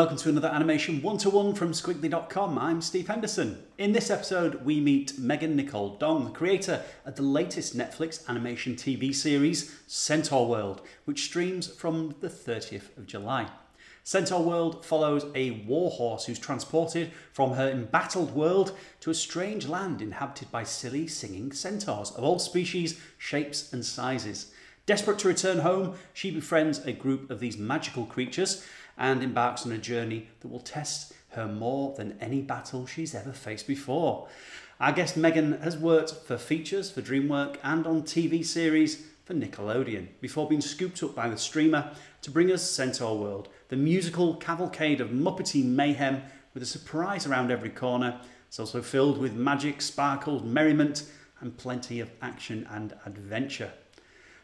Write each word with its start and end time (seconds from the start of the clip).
welcome 0.00 0.16
to 0.16 0.30
another 0.30 0.48
animation 0.48 1.02
one 1.02 1.18
to 1.18 1.28
one 1.28 1.52
from 1.52 1.72
skwigly.com. 1.72 2.56
I'm 2.56 2.80
Steve 2.80 3.08
Henderson. 3.08 3.62
In 3.76 3.92
this 3.92 4.08
episode, 4.08 4.64
we 4.64 4.80
meet 4.80 5.18
Megan 5.18 5.54
Nicole 5.56 5.98
Dong, 5.98 6.24
the 6.24 6.30
creator 6.30 6.82
of 7.04 7.16
the 7.16 7.22
latest 7.22 7.76
Netflix 7.76 8.26
animation 8.26 8.76
TV 8.76 9.14
series, 9.14 9.76
Centaur 9.86 10.48
World, 10.48 10.80
which 11.04 11.24
streams 11.24 11.68
from 11.68 12.14
the 12.20 12.30
30th 12.30 12.96
of 12.96 13.06
July. 13.06 13.50
Centaur 14.02 14.42
World 14.42 14.86
follows 14.86 15.26
a 15.34 15.50
warhorse 15.66 16.24
who's 16.24 16.38
transported 16.38 17.10
from 17.34 17.52
her 17.52 17.68
embattled 17.68 18.34
world 18.34 18.74
to 19.00 19.10
a 19.10 19.14
strange 19.14 19.68
land 19.68 20.00
inhabited 20.00 20.50
by 20.50 20.64
silly 20.64 21.06
singing 21.08 21.52
centaurs 21.52 22.10
of 22.12 22.24
all 22.24 22.38
species, 22.38 22.98
shapes, 23.18 23.70
and 23.70 23.84
sizes. 23.84 24.50
Desperate 24.86 25.18
to 25.18 25.28
return 25.28 25.58
home, 25.58 25.94
she 26.14 26.30
befriends 26.30 26.78
a 26.86 26.92
group 26.92 27.30
of 27.30 27.38
these 27.38 27.58
magical 27.58 28.06
creatures 28.06 28.66
and 29.00 29.22
embarks 29.22 29.66
on 29.66 29.72
a 29.72 29.78
journey 29.78 30.28
that 30.40 30.48
will 30.48 30.60
test 30.60 31.14
her 31.30 31.48
more 31.48 31.94
than 31.96 32.16
any 32.20 32.42
battle 32.42 32.86
she's 32.86 33.14
ever 33.14 33.32
faced 33.32 33.66
before. 33.66 34.28
Our 34.78 34.92
guest 34.92 35.16
Megan 35.16 35.60
has 35.62 35.76
worked 35.76 36.12
for 36.12 36.36
features 36.36 36.90
for 36.90 37.02
DreamWorks 37.02 37.56
and 37.64 37.86
on 37.86 38.02
TV 38.02 38.44
series 38.44 39.06
for 39.24 39.34
Nickelodeon 39.34 40.08
before 40.20 40.48
being 40.48 40.60
scooped 40.60 41.02
up 41.02 41.14
by 41.14 41.28
the 41.28 41.38
streamer 41.38 41.92
to 42.22 42.30
bring 42.30 42.52
us 42.52 42.68
Centaur 42.68 43.18
World, 43.18 43.48
the 43.68 43.76
musical 43.76 44.34
cavalcade 44.34 45.00
of 45.00 45.10
Muppety 45.10 45.64
mayhem 45.64 46.22
with 46.52 46.62
a 46.62 46.66
surprise 46.66 47.26
around 47.26 47.50
every 47.50 47.70
corner. 47.70 48.20
It's 48.48 48.60
also 48.60 48.82
filled 48.82 49.18
with 49.18 49.32
magic, 49.34 49.80
sparkles, 49.80 50.42
merriment, 50.42 51.04
and 51.40 51.56
plenty 51.56 52.00
of 52.00 52.10
action 52.20 52.66
and 52.70 52.94
adventure. 53.06 53.72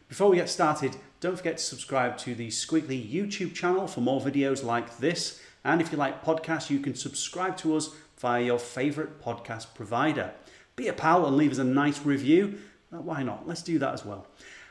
Before 0.07 0.29
we 0.29 0.37
get 0.37 0.49
started, 0.49 0.95
don't 1.19 1.35
forget 1.35 1.57
to 1.57 1.63
subscribe 1.63 2.17
to 2.19 2.33
the 2.33 2.47
Skwigly 2.47 3.11
YouTube 3.11 3.53
channel 3.53 3.87
for 3.87 3.99
more 3.99 4.21
videos 4.21 4.63
like 4.63 4.99
this. 4.99 5.41
And 5.65 5.81
if 5.81 5.91
you 5.91 5.97
like 5.97 6.23
podcasts, 6.23 6.69
you 6.69 6.79
can 6.79 6.95
subscribe 6.95 7.57
to 7.57 7.75
us 7.75 7.89
via 8.17 8.41
your 8.41 8.57
favourite 8.57 9.21
podcast 9.21 9.73
provider. 9.75 10.31
Be 10.77 10.87
a 10.87 10.93
pal 10.93 11.25
and 11.25 11.35
leave 11.35 11.51
us 11.51 11.57
a 11.57 11.65
nice 11.65 12.05
review. 12.05 12.57
Why 12.89 13.21
not? 13.21 13.45
Let's 13.47 13.61
do 13.61 13.77
that 13.79 13.93
as 13.93 14.05
well. 14.05 14.27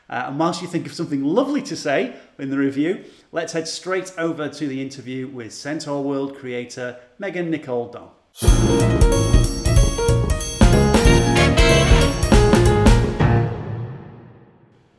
Uh, 0.09 0.25
and 0.27 0.39
whilst 0.39 0.63
you 0.63 0.67
think 0.67 0.87
of 0.87 0.93
something 0.93 1.23
lovely 1.23 1.61
to 1.63 1.75
say 1.75 2.15
in 2.39 2.49
the 2.49 2.57
review, 2.57 3.03
let's 3.31 3.53
head 3.53 3.67
straight 3.67 4.11
over 4.17 4.49
to 4.49 4.67
the 4.67 4.81
interview 4.81 5.27
with 5.27 5.53
Centaur 5.53 6.03
World 6.03 6.35
creator 6.35 6.97
Megan 7.19 7.51
Nicole 7.51 7.89
Dong. 7.89 8.86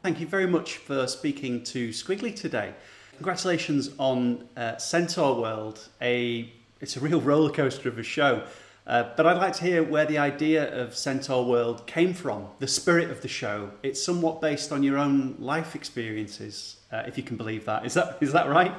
Thank 0.08 0.20
you 0.20 0.26
very 0.26 0.46
much 0.46 0.78
for 0.78 1.06
speaking 1.06 1.62
to 1.64 1.90
Skwigly 1.90 2.34
today. 2.34 2.72
Congratulations 3.16 3.90
on 3.98 4.48
uh, 4.56 4.78
Centaur 4.78 5.38
World. 5.38 5.86
A 6.00 6.50
it's 6.80 6.96
a 6.96 7.00
real 7.00 7.20
roller 7.30 7.50
coaster 7.50 7.90
of 7.90 7.98
a 7.98 8.02
show. 8.02 8.42
Uh, 8.86 9.10
but 9.18 9.26
I'd 9.26 9.36
like 9.36 9.52
to 9.56 9.64
hear 9.64 9.82
where 9.82 10.06
the 10.06 10.16
idea 10.16 10.74
of 10.74 10.96
Centaur 10.96 11.44
World 11.44 11.86
came 11.86 12.14
from, 12.14 12.46
the 12.58 12.66
spirit 12.66 13.10
of 13.10 13.20
the 13.20 13.28
show. 13.28 13.70
It's 13.82 14.02
somewhat 14.02 14.40
based 14.40 14.72
on 14.72 14.82
your 14.82 14.96
own 14.96 15.36
life 15.38 15.74
experiences, 15.74 16.76
uh, 16.90 17.02
if 17.06 17.18
you 17.18 17.22
can 17.22 17.36
believe 17.36 17.66
that. 17.66 17.84
Is 17.84 17.92
that 17.92 18.16
is 18.22 18.32
that 18.32 18.48
right? 18.48 18.72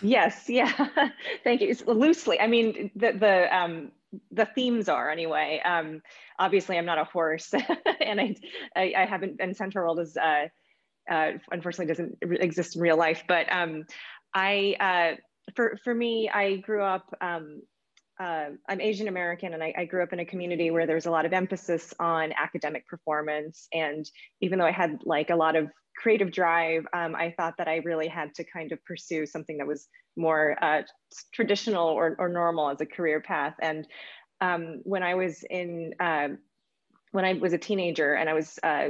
Yes, 0.00 0.46
yeah. 0.48 0.72
Thank 1.44 1.60
you. 1.60 1.68
It's 1.68 1.86
loosely. 1.86 2.40
I 2.40 2.48
mean, 2.48 2.90
the 2.96 3.12
the 3.12 3.56
um, 3.56 3.92
the 4.32 4.46
themes 4.46 4.88
are 4.88 5.10
anyway. 5.10 5.62
Um, 5.64 6.02
obviously, 6.40 6.76
I'm 6.76 6.86
not 6.86 6.98
a 6.98 7.04
horse, 7.04 7.54
and 8.00 8.20
I, 8.20 8.34
I, 8.74 8.94
I 8.96 9.04
haven't. 9.06 9.36
And 9.38 9.56
Centaur 9.56 9.84
World 9.84 10.00
is 10.00 10.16
uh, 10.16 10.48
uh, 11.10 11.32
unfortunately 11.50 11.86
doesn't 11.86 12.18
exist 12.42 12.76
in 12.76 12.82
real 12.82 12.96
life. 12.96 13.22
But 13.26 13.50
um, 13.52 13.84
I, 14.34 14.76
uh, 14.80 15.16
for 15.54 15.78
for 15.82 15.94
me, 15.94 16.30
I 16.32 16.56
grew 16.56 16.82
up. 16.82 17.06
Um, 17.20 17.62
uh, 18.20 18.50
I'm 18.68 18.80
Asian 18.80 19.08
American, 19.08 19.54
and 19.54 19.62
I, 19.62 19.74
I, 19.76 19.84
grew 19.86 20.02
up 20.02 20.12
in 20.12 20.20
a 20.20 20.24
community 20.24 20.70
where 20.70 20.86
there 20.86 20.94
was 20.94 21.06
a 21.06 21.10
lot 21.10 21.24
of 21.24 21.32
emphasis 21.32 21.92
on 21.98 22.32
academic 22.34 22.86
performance. 22.86 23.66
And 23.72 24.08
even 24.40 24.58
though 24.58 24.66
I 24.66 24.70
had 24.70 25.00
like 25.04 25.30
a 25.30 25.34
lot 25.34 25.56
of 25.56 25.68
creative 25.96 26.30
drive, 26.30 26.84
um, 26.92 27.16
I 27.16 27.34
thought 27.36 27.54
that 27.58 27.68
I 27.68 27.76
really 27.76 28.06
had 28.08 28.34
to 28.36 28.44
kind 28.44 28.70
of 28.70 28.84
pursue 28.84 29.26
something 29.26 29.58
that 29.58 29.66
was 29.66 29.88
more 30.16 30.56
uh, 30.62 30.82
traditional 31.32 31.88
or, 31.88 32.14
or 32.18 32.28
normal 32.28 32.68
as 32.70 32.80
a 32.80 32.86
career 32.86 33.20
path. 33.20 33.54
And 33.60 33.88
um, 34.40 34.82
when 34.84 35.02
I 35.02 35.14
was 35.14 35.42
in 35.48 35.94
uh, 35.98 36.28
when 37.12 37.24
I 37.24 37.34
was 37.34 37.52
a 37.52 37.58
teenager 37.58 38.14
and 38.14 38.28
I 38.28 38.34
was 38.34 38.58
uh, 38.62 38.88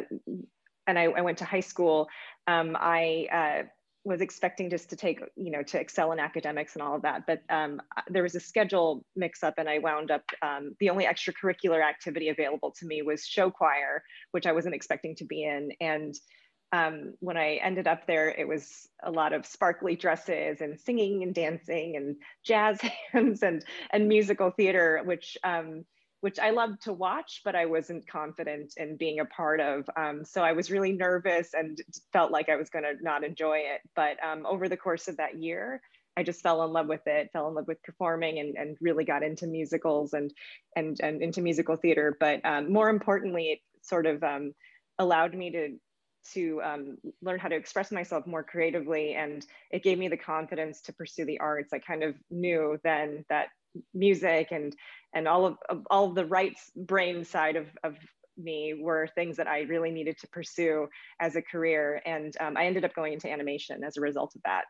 and 0.87 0.98
I, 0.98 1.04
I, 1.04 1.20
went 1.20 1.38
to 1.38 1.44
high 1.44 1.60
school, 1.60 2.09
um, 2.47 2.76
I 2.78 3.28
uh, 3.32 3.66
was 4.04 4.20
expecting 4.20 4.69
just 4.69 4.91
to 4.91 4.97
take, 4.97 5.20
you 5.37 5.50
know, 5.50 5.62
to 5.62 5.78
excel 5.78 6.12
in 6.12 6.19
academics 6.19 6.75
and 6.75 6.82
all 6.82 6.97
of 6.97 7.03
that. 7.03 7.22
But 7.26 7.43
um, 7.48 7.81
there 8.09 8.22
was 8.22 8.34
a 8.34 8.41
schedule 8.41 9.04
mix 9.15 9.44
up 9.44 9.54
and 9.59 9.69
I 9.69 9.78
wound 9.78 10.10
up, 10.10 10.25
um, 10.43 10.75
the 10.81 10.91
only 10.91 11.04
extracurricular 11.04 11.82
activity 11.82 12.28
available 12.28 12.72
to 12.78 12.87
me 12.87 13.03
was 13.03 13.25
show 13.25 13.50
choir, 13.50 14.03
which 14.32 14.47
I 14.47 14.53
wasn't 14.53 14.75
expecting 14.75 15.15
to 15.16 15.25
be 15.25 15.44
in. 15.44 15.70
And 15.81 16.15
um, 16.72 17.14
when 17.20 17.37
I 17.37 17.56
ended 17.56 17.87
up 17.87 18.06
there, 18.06 18.31
it 18.31 18.49
was 18.49 18.88
a 19.04 19.10
lot 19.10 19.32
of 19.32 19.47
sparkly 19.47 19.94
dresses 19.94 20.60
and 20.60 20.81
singing 20.81 21.22
and 21.22 21.34
dancing 21.34 21.97
and 21.97 22.16
jazz 22.44 22.81
hands 23.12 23.43
and, 23.43 23.64
and 23.93 24.09
musical 24.09 24.50
theater, 24.50 25.03
which 25.04 25.37
um, 25.44 25.84
which 26.22 26.38
I 26.38 26.50
loved 26.50 26.82
to 26.82 26.92
watch, 26.92 27.42
but 27.44 27.56
I 27.56 27.66
wasn't 27.66 28.06
confident 28.06 28.74
in 28.76 28.96
being 28.96 29.18
a 29.18 29.24
part 29.24 29.58
of. 29.58 29.90
Um, 29.96 30.24
so 30.24 30.40
I 30.40 30.52
was 30.52 30.70
really 30.70 30.92
nervous 30.92 31.52
and 31.52 31.76
felt 32.12 32.30
like 32.30 32.48
I 32.48 32.54
was 32.54 32.70
going 32.70 32.84
to 32.84 32.94
not 33.02 33.24
enjoy 33.24 33.58
it. 33.58 33.80
But 33.96 34.22
um, 34.24 34.46
over 34.46 34.68
the 34.68 34.76
course 34.76 35.08
of 35.08 35.16
that 35.16 35.34
year, 35.42 35.82
I 36.16 36.22
just 36.22 36.40
fell 36.40 36.62
in 36.62 36.72
love 36.72 36.86
with 36.86 37.04
it, 37.06 37.30
fell 37.32 37.48
in 37.48 37.54
love 37.54 37.66
with 37.66 37.82
performing 37.82 38.38
and, 38.38 38.54
and 38.54 38.76
really 38.80 39.04
got 39.04 39.24
into 39.24 39.48
musicals 39.48 40.12
and, 40.12 40.32
and, 40.76 40.96
and 41.00 41.22
into 41.22 41.40
musical 41.40 41.74
theater. 41.74 42.16
But 42.20 42.44
um, 42.44 42.72
more 42.72 42.88
importantly, 42.88 43.46
it 43.46 43.58
sort 43.80 44.06
of 44.06 44.22
um, 44.22 44.54
allowed 45.00 45.34
me 45.34 45.50
to 45.50 45.76
to 46.34 46.62
um, 46.62 46.98
learn 47.20 47.40
how 47.40 47.48
to 47.48 47.56
express 47.56 47.90
myself 47.90 48.28
more 48.28 48.44
creatively 48.44 49.14
and 49.14 49.44
it 49.72 49.82
gave 49.82 49.98
me 49.98 50.06
the 50.06 50.16
confidence 50.16 50.80
to 50.80 50.92
pursue 50.92 51.24
the 51.24 51.40
arts 51.40 51.72
i 51.72 51.80
kind 51.80 52.04
of 52.04 52.14
knew 52.30 52.78
then 52.84 53.24
that 53.28 53.48
music 53.94 54.48
and 54.50 54.74
and 55.14 55.28
all 55.28 55.46
of, 55.46 55.56
of 55.68 55.86
all 55.90 56.08
of 56.08 56.14
the 56.14 56.24
right 56.24 56.56
brain 56.74 57.24
side 57.24 57.56
of, 57.56 57.66
of 57.84 57.96
me 58.36 58.74
were 58.80 59.08
things 59.14 59.36
that 59.36 59.46
I 59.46 59.60
really 59.62 59.90
needed 59.90 60.18
to 60.20 60.28
pursue 60.28 60.88
as 61.20 61.36
a 61.36 61.42
career. 61.42 62.00
And 62.06 62.34
um, 62.40 62.56
I 62.56 62.66
ended 62.66 62.84
up 62.84 62.94
going 62.94 63.12
into 63.12 63.30
animation 63.30 63.84
as 63.84 63.96
a 63.96 64.00
result 64.00 64.34
of 64.34 64.42
that. 64.44 64.64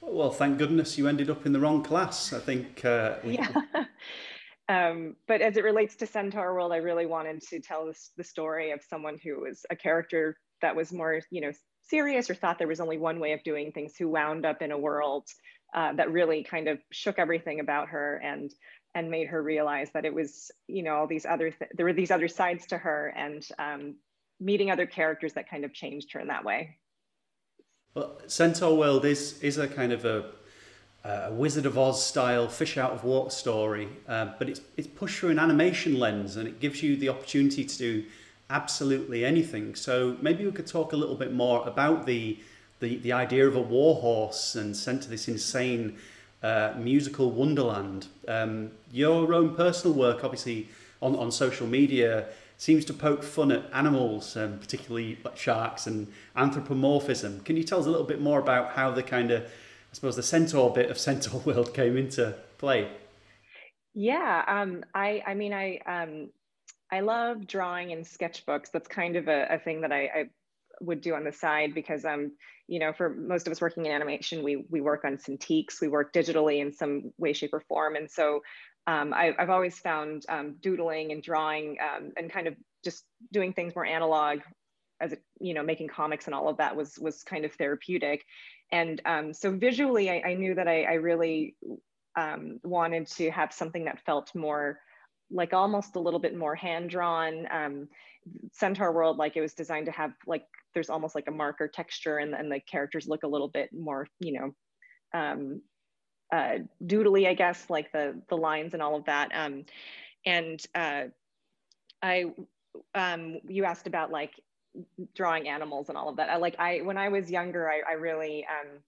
Well, 0.00 0.30
thank 0.30 0.58
goodness 0.58 0.98
you 0.98 1.08
ended 1.08 1.30
up 1.30 1.46
in 1.46 1.52
the 1.52 1.60
wrong 1.60 1.82
class. 1.82 2.32
I 2.32 2.38
think. 2.38 2.84
Uh, 2.84 3.16
we... 3.24 3.34
Yeah. 3.34 3.84
um, 4.68 5.16
but 5.26 5.40
as 5.40 5.56
it 5.56 5.64
relates 5.64 5.96
to 5.96 6.06
Centaur 6.06 6.54
World, 6.54 6.72
I 6.72 6.76
really 6.76 7.06
wanted 7.06 7.40
to 7.48 7.60
tell 7.60 7.86
this, 7.86 8.10
the 8.16 8.24
story 8.24 8.72
of 8.72 8.80
someone 8.88 9.18
who 9.22 9.40
was 9.40 9.64
a 9.70 9.76
character 9.76 10.36
that 10.62 10.76
was 10.76 10.92
more, 10.92 11.20
you 11.30 11.40
know, 11.40 11.52
serious 11.82 12.28
or 12.28 12.34
thought 12.34 12.58
there 12.58 12.68
was 12.68 12.80
only 12.80 12.98
one 12.98 13.20
way 13.20 13.32
of 13.32 13.42
doing 13.42 13.72
things, 13.72 13.94
who 13.96 14.08
wound 14.08 14.44
up 14.44 14.62
in 14.62 14.72
a 14.72 14.78
world 14.78 15.26
uh, 15.74 15.92
that 15.94 16.10
really 16.10 16.42
kind 16.42 16.68
of 16.68 16.78
shook 16.90 17.18
everything 17.18 17.60
about 17.60 17.88
her 17.88 18.16
and 18.24 18.52
and 18.94 19.10
made 19.10 19.26
her 19.28 19.42
realize 19.42 19.90
that 19.92 20.04
it 20.04 20.14
was 20.14 20.50
you 20.68 20.82
know 20.82 20.94
all 20.94 21.06
these 21.06 21.26
other 21.26 21.50
th- 21.50 21.70
there 21.74 21.86
were 21.86 21.92
these 21.92 22.10
other 22.10 22.28
sides 22.28 22.66
to 22.66 22.78
her 22.78 23.12
and 23.16 23.48
um, 23.58 23.96
meeting 24.40 24.70
other 24.70 24.86
characters 24.86 25.32
that 25.34 25.48
kind 25.48 25.64
of 25.64 25.72
changed 25.72 26.12
her 26.12 26.20
in 26.20 26.28
that 26.28 26.44
way. 26.44 26.76
Well 27.94 28.18
centaur 28.26 28.76
world 28.76 29.04
is 29.04 29.42
is 29.42 29.58
a 29.58 29.68
kind 29.68 29.92
of 29.92 30.04
a, 30.04 30.32
a 31.04 31.32
wizard 31.32 31.66
of 31.66 31.76
oz 31.78 32.04
style 32.04 32.48
fish 32.48 32.76
out 32.76 32.92
of 32.92 33.04
water 33.04 33.30
story 33.30 33.88
uh, 34.08 34.32
but 34.38 34.48
it's 34.48 34.60
it's 34.76 34.88
pushed 34.88 35.18
through 35.18 35.30
an 35.30 35.38
animation 35.38 35.98
lens 35.98 36.36
and 36.36 36.48
it 36.48 36.60
gives 36.60 36.82
you 36.82 36.96
the 36.96 37.08
opportunity 37.08 37.64
to 37.64 37.78
do 37.78 38.04
absolutely 38.50 39.24
anything. 39.24 39.74
So 39.74 40.16
maybe 40.20 40.44
we 40.44 40.52
could 40.52 40.66
talk 40.66 40.92
a 40.92 40.96
little 40.96 41.16
bit 41.16 41.32
more 41.32 41.66
about 41.66 42.06
the 42.06 42.38
the, 42.80 42.96
the 42.98 43.12
idea 43.12 43.46
of 43.46 43.56
a 43.56 43.60
warhorse 43.60 44.54
and 44.54 44.76
sent 44.76 45.02
to 45.02 45.08
this 45.08 45.28
insane 45.28 45.98
uh, 46.42 46.74
musical 46.76 47.30
wonderland. 47.30 48.08
Um, 48.28 48.72
your 48.92 49.32
own 49.32 49.54
personal 49.54 49.96
work, 49.96 50.22
obviously, 50.22 50.68
on, 51.00 51.16
on 51.16 51.30
social 51.30 51.66
media 51.66 52.26
seems 52.58 52.84
to 52.86 52.94
poke 52.94 53.22
fun 53.22 53.52
at 53.52 53.64
animals, 53.72 54.36
um, 54.36 54.58
particularly 54.58 55.18
sharks 55.34 55.86
and 55.86 56.12
anthropomorphism. 56.36 57.40
Can 57.40 57.56
you 57.56 57.64
tell 57.64 57.80
us 57.80 57.86
a 57.86 57.90
little 57.90 58.06
bit 58.06 58.20
more 58.20 58.38
about 58.38 58.72
how 58.72 58.90
the 58.90 59.02
kind 59.02 59.30
of, 59.30 59.42
I 59.42 59.92
suppose, 59.92 60.16
the 60.16 60.22
centaur 60.22 60.72
bit 60.72 60.90
of 60.90 60.98
Centaur 61.06 61.40
World 61.40 61.74
came 61.74 61.96
into 61.96 62.34
play? 62.58 62.88
Yeah, 63.94 64.44
um, 64.46 64.84
I, 64.94 65.22
I 65.26 65.34
mean, 65.34 65.54
I, 65.54 65.78
um, 65.86 66.28
I 66.90 67.00
love 67.00 67.46
drawing 67.46 67.90
in 67.90 68.00
sketchbooks. 68.00 68.70
That's 68.70 68.88
kind 68.88 69.16
of 69.16 69.28
a, 69.28 69.46
a 69.50 69.58
thing 69.58 69.80
that 69.80 69.92
I, 69.92 70.02
I 70.02 70.24
would 70.80 71.00
do 71.00 71.14
on 71.14 71.24
the 71.24 71.32
side 71.32 71.74
because 71.74 72.04
um 72.04 72.32
you 72.68 72.78
know 72.78 72.92
for 72.92 73.10
most 73.10 73.46
of 73.46 73.50
us 73.50 73.60
working 73.60 73.86
in 73.86 73.92
animation 73.92 74.42
we 74.42 74.64
we 74.68 74.80
work 74.80 75.04
on 75.04 75.16
Cintiqs 75.16 75.80
we 75.80 75.88
work 75.88 76.12
digitally 76.12 76.60
in 76.60 76.72
some 76.72 77.12
way 77.18 77.32
shape 77.32 77.54
or 77.54 77.60
form. 77.60 77.96
And 77.96 78.10
so 78.10 78.42
um, 78.86 79.12
I, 79.12 79.34
have 79.38 79.50
always 79.50 79.78
found 79.78 80.24
um, 80.28 80.56
doodling 80.60 81.12
and 81.12 81.22
drawing 81.22 81.76
um, 81.82 82.12
and 82.16 82.30
kind 82.30 82.46
of 82.46 82.54
just 82.84 83.04
doing 83.32 83.52
things 83.52 83.74
more 83.74 83.84
analog 83.84 84.40
as 85.00 85.12
a, 85.12 85.16
you 85.40 85.52
know 85.52 85.62
making 85.62 85.88
comics 85.88 86.26
and 86.26 86.34
all 86.34 86.48
of 86.48 86.56
that 86.56 86.74
was 86.74 86.98
was 86.98 87.22
kind 87.22 87.44
of 87.44 87.52
therapeutic. 87.52 88.24
And 88.72 89.00
um, 89.04 89.32
so 89.32 89.50
visually 89.50 90.10
I, 90.10 90.22
I, 90.26 90.34
knew 90.34 90.54
that 90.54 90.66
I, 90.66 90.82
I 90.82 90.94
really 90.94 91.54
um, 92.16 92.58
wanted 92.64 93.06
to 93.08 93.30
have 93.30 93.52
something 93.52 93.84
that 93.84 94.00
felt 94.04 94.34
more 94.34 94.80
like 95.30 95.52
almost 95.52 95.96
a 95.96 96.00
little 96.00 96.20
bit 96.20 96.36
more 96.36 96.54
hand 96.54 96.90
drawn 96.90 97.46
um, 97.50 97.88
centaur 98.52 98.92
world 98.92 99.16
like 99.16 99.36
it 99.36 99.40
was 99.40 99.54
designed 99.54 99.86
to 99.86 99.92
have 99.92 100.12
like 100.26 100.44
there's 100.74 100.90
almost 100.90 101.14
like 101.14 101.28
a 101.28 101.32
marker 101.32 101.68
texture 101.68 102.18
and, 102.18 102.34
and 102.34 102.50
the 102.50 102.60
characters 102.60 103.06
look 103.08 103.22
a 103.22 103.28
little 103.28 103.48
bit 103.48 103.70
more 103.72 104.06
you 104.20 104.38
know 104.38 104.54
um, 105.18 105.60
uh, 106.32 106.58
doodly 106.84 107.28
i 107.28 107.34
guess 107.34 107.68
like 107.70 107.92
the 107.92 108.20
the 108.28 108.36
lines 108.36 108.74
and 108.74 108.82
all 108.82 108.96
of 108.96 109.04
that 109.04 109.30
um, 109.34 109.64
and 110.24 110.60
uh, 110.74 111.02
i 112.02 112.24
um, 112.94 113.38
you 113.48 113.64
asked 113.64 113.86
about 113.86 114.10
like 114.10 114.32
drawing 115.14 115.48
animals 115.48 115.88
and 115.88 115.96
all 115.96 116.08
of 116.08 116.16
that. 116.16 116.30
I 116.30 116.36
like 116.36 116.56
I 116.58 116.78
when 116.78 116.98
I 116.98 117.08
was 117.08 117.30
younger, 117.30 117.70
I, 117.70 117.80
I 117.88 117.92
really 117.94 118.46
um, 118.46 118.78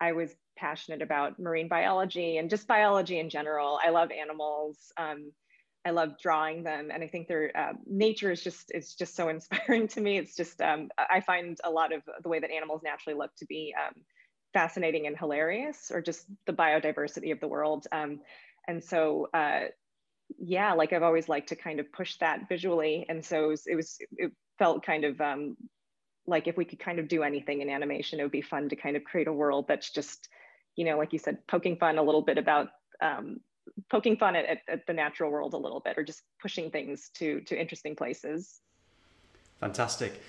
I 0.00 0.12
was 0.12 0.34
passionate 0.56 1.02
about 1.02 1.38
marine 1.38 1.68
biology 1.68 2.38
and 2.38 2.50
just 2.50 2.66
biology 2.66 3.18
in 3.18 3.30
general. 3.30 3.78
I 3.84 3.90
love 3.90 4.10
animals. 4.10 4.92
Um, 4.96 5.32
I 5.84 5.90
love 5.90 6.18
drawing 6.20 6.64
them, 6.64 6.90
and 6.92 7.02
I 7.02 7.08
think 7.08 7.28
their 7.28 7.50
uh, 7.56 7.72
nature 7.86 8.30
is 8.30 8.42
just 8.42 8.70
it's 8.70 8.94
just 8.94 9.14
so 9.14 9.28
inspiring 9.30 9.88
to 9.88 10.00
me. 10.00 10.18
It's 10.18 10.36
just 10.36 10.60
um, 10.60 10.90
I 10.98 11.20
find 11.20 11.58
a 11.64 11.70
lot 11.70 11.92
of 11.92 12.02
the 12.22 12.28
way 12.28 12.40
that 12.40 12.50
animals 12.50 12.82
naturally 12.84 13.18
look 13.18 13.34
to 13.36 13.46
be 13.46 13.74
um, 13.78 13.94
fascinating 14.52 15.06
and 15.06 15.16
hilarious, 15.16 15.90
or 15.92 16.02
just 16.02 16.26
the 16.46 16.52
biodiversity 16.52 17.32
of 17.32 17.40
the 17.40 17.48
world. 17.48 17.86
Um, 17.92 18.20
and 18.66 18.84
so 18.84 19.28
uh, 19.32 19.68
yeah, 20.36 20.72
like 20.74 20.92
I've 20.92 21.02
always 21.02 21.28
liked 21.28 21.48
to 21.48 21.56
kind 21.56 21.80
of 21.80 21.90
push 21.92 22.16
that 22.18 22.48
visually. 22.48 23.06
And 23.08 23.24
so 23.24 23.44
it 23.44 23.48
was, 23.48 23.66
it, 23.66 23.74
was, 23.76 23.96
it 24.16 24.32
felt 24.58 24.84
kind 24.84 25.04
of 25.04 25.20
um, 25.20 25.56
like 26.26 26.46
if 26.46 26.56
we 26.56 26.64
could 26.64 26.78
kind 26.78 26.98
of 26.98 27.08
do 27.08 27.22
anything 27.22 27.62
in 27.62 27.70
animation, 27.70 28.20
it 28.20 28.24
would 28.24 28.32
be 28.32 28.42
fun 28.42 28.68
to 28.68 28.76
kind 28.76 28.96
of 28.96 29.04
create 29.04 29.28
a 29.28 29.32
world 29.32 29.66
that's 29.68 29.90
just, 29.90 30.28
you 30.76 30.84
know, 30.84 30.98
like 30.98 31.12
you 31.12 31.18
said, 31.18 31.46
poking 31.46 31.76
fun 31.76 31.98
a 31.98 32.02
little 32.02 32.22
bit 32.22 32.38
about 32.38 32.68
um, 33.00 33.38
poking 33.90 34.16
fun 34.16 34.36
at, 34.36 34.44
at, 34.44 34.58
at, 34.68 34.86
the 34.86 34.92
natural 34.92 35.30
world 35.30 35.54
a 35.54 35.56
little 35.56 35.80
bit, 35.80 35.98
or 35.98 36.02
just 36.02 36.22
pushing 36.40 36.70
things 36.70 37.10
to 37.14 37.40
to 37.42 37.58
interesting 37.58 37.94
places. 37.96 38.60
Fantastic. 39.60 40.20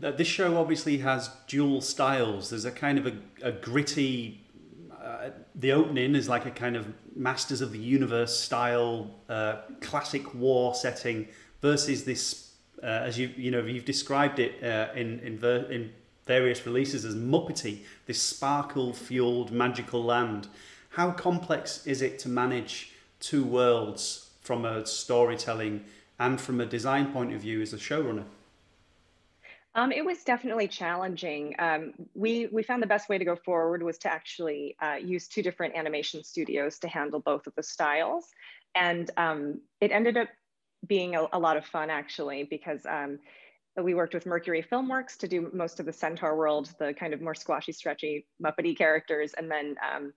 This 0.00 0.28
show 0.28 0.56
obviously 0.56 0.98
has 0.98 1.28
dual 1.48 1.80
styles. 1.80 2.50
There's 2.50 2.64
a 2.64 2.70
kind 2.70 2.98
of 2.98 3.06
a, 3.06 3.16
a 3.42 3.50
gritty 3.50 4.44
uh, 5.08 5.30
the 5.54 5.72
opening 5.72 6.14
is 6.14 6.28
like 6.28 6.44
a 6.44 6.50
kind 6.50 6.76
of 6.76 6.86
Masters 7.14 7.60
of 7.60 7.72
the 7.72 7.78
Universe 7.78 8.38
style 8.38 9.10
uh, 9.28 9.56
classic 9.80 10.34
war 10.34 10.74
setting 10.74 11.28
versus 11.62 12.04
this, 12.04 12.52
uh, 12.82 12.86
as 12.86 13.18
you 13.18 13.30
you 13.36 13.50
know 13.50 13.64
you've 13.64 13.84
described 13.84 14.38
it 14.38 14.62
uh, 14.62 14.88
in 14.94 15.20
in, 15.20 15.38
ver- 15.38 15.66
in 15.70 15.92
various 16.26 16.66
releases 16.66 17.04
as 17.04 17.14
Muppety, 17.14 17.84
this 18.06 18.20
sparkle 18.20 18.92
fueled 18.92 19.50
magical 19.50 20.04
land. 20.04 20.48
How 20.90 21.12
complex 21.12 21.86
is 21.86 22.02
it 22.02 22.18
to 22.20 22.28
manage 22.28 22.92
two 23.20 23.44
worlds 23.44 24.30
from 24.40 24.64
a 24.64 24.86
storytelling 24.86 25.84
and 26.18 26.40
from 26.40 26.60
a 26.60 26.66
design 26.66 27.12
point 27.12 27.32
of 27.34 27.40
view 27.40 27.60
as 27.60 27.72
a 27.72 27.76
showrunner? 27.76 28.24
Um, 29.74 29.92
it 29.92 30.04
was 30.04 30.24
definitely 30.24 30.66
challenging. 30.66 31.54
Um, 31.58 31.92
we, 32.14 32.46
we 32.46 32.62
found 32.62 32.82
the 32.82 32.86
best 32.86 33.08
way 33.08 33.18
to 33.18 33.24
go 33.24 33.36
forward 33.36 33.82
was 33.82 33.98
to 33.98 34.12
actually 34.12 34.76
uh, 34.80 34.94
use 34.94 35.28
two 35.28 35.42
different 35.42 35.76
animation 35.76 36.24
studios 36.24 36.78
to 36.80 36.88
handle 36.88 37.20
both 37.20 37.46
of 37.46 37.54
the 37.54 37.62
styles. 37.62 38.26
And 38.74 39.10
um, 39.16 39.60
it 39.80 39.92
ended 39.92 40.16
up 40.16 40.28
being 40.86 41.14
a, 41.14 41.26
a, 41.32 41.38
lot 41.38 41.56
of 41.56 41.64
fun 41.64 41.90
actually, 41.90 42.44
because 42.44 42.84
um, 42.86 43.18
we 43.80 43.94
worked 43.94 44.14
with 44.14 44.26
Mercury 44.26 44.64
Filmworks 44.68 45.16
to 45.18 45.28
do 45.28 45.50
most 45.52 45.78
of 45.78 45.86
the 45.86 45.92
Centaur 45.92 46.36
world, 46.36 46.74
the 46.78 46.92
kind 46.94 47.14
of 47.14 47.20
more 47.20 47.34
squashy, 47.34 47.72
stretchy, 47.72 48.26
Muppety 48.42 48.76
characters. 48.76 49.32
And 49.34 49.50
then 49.50 49.76
um, 49.94 50.12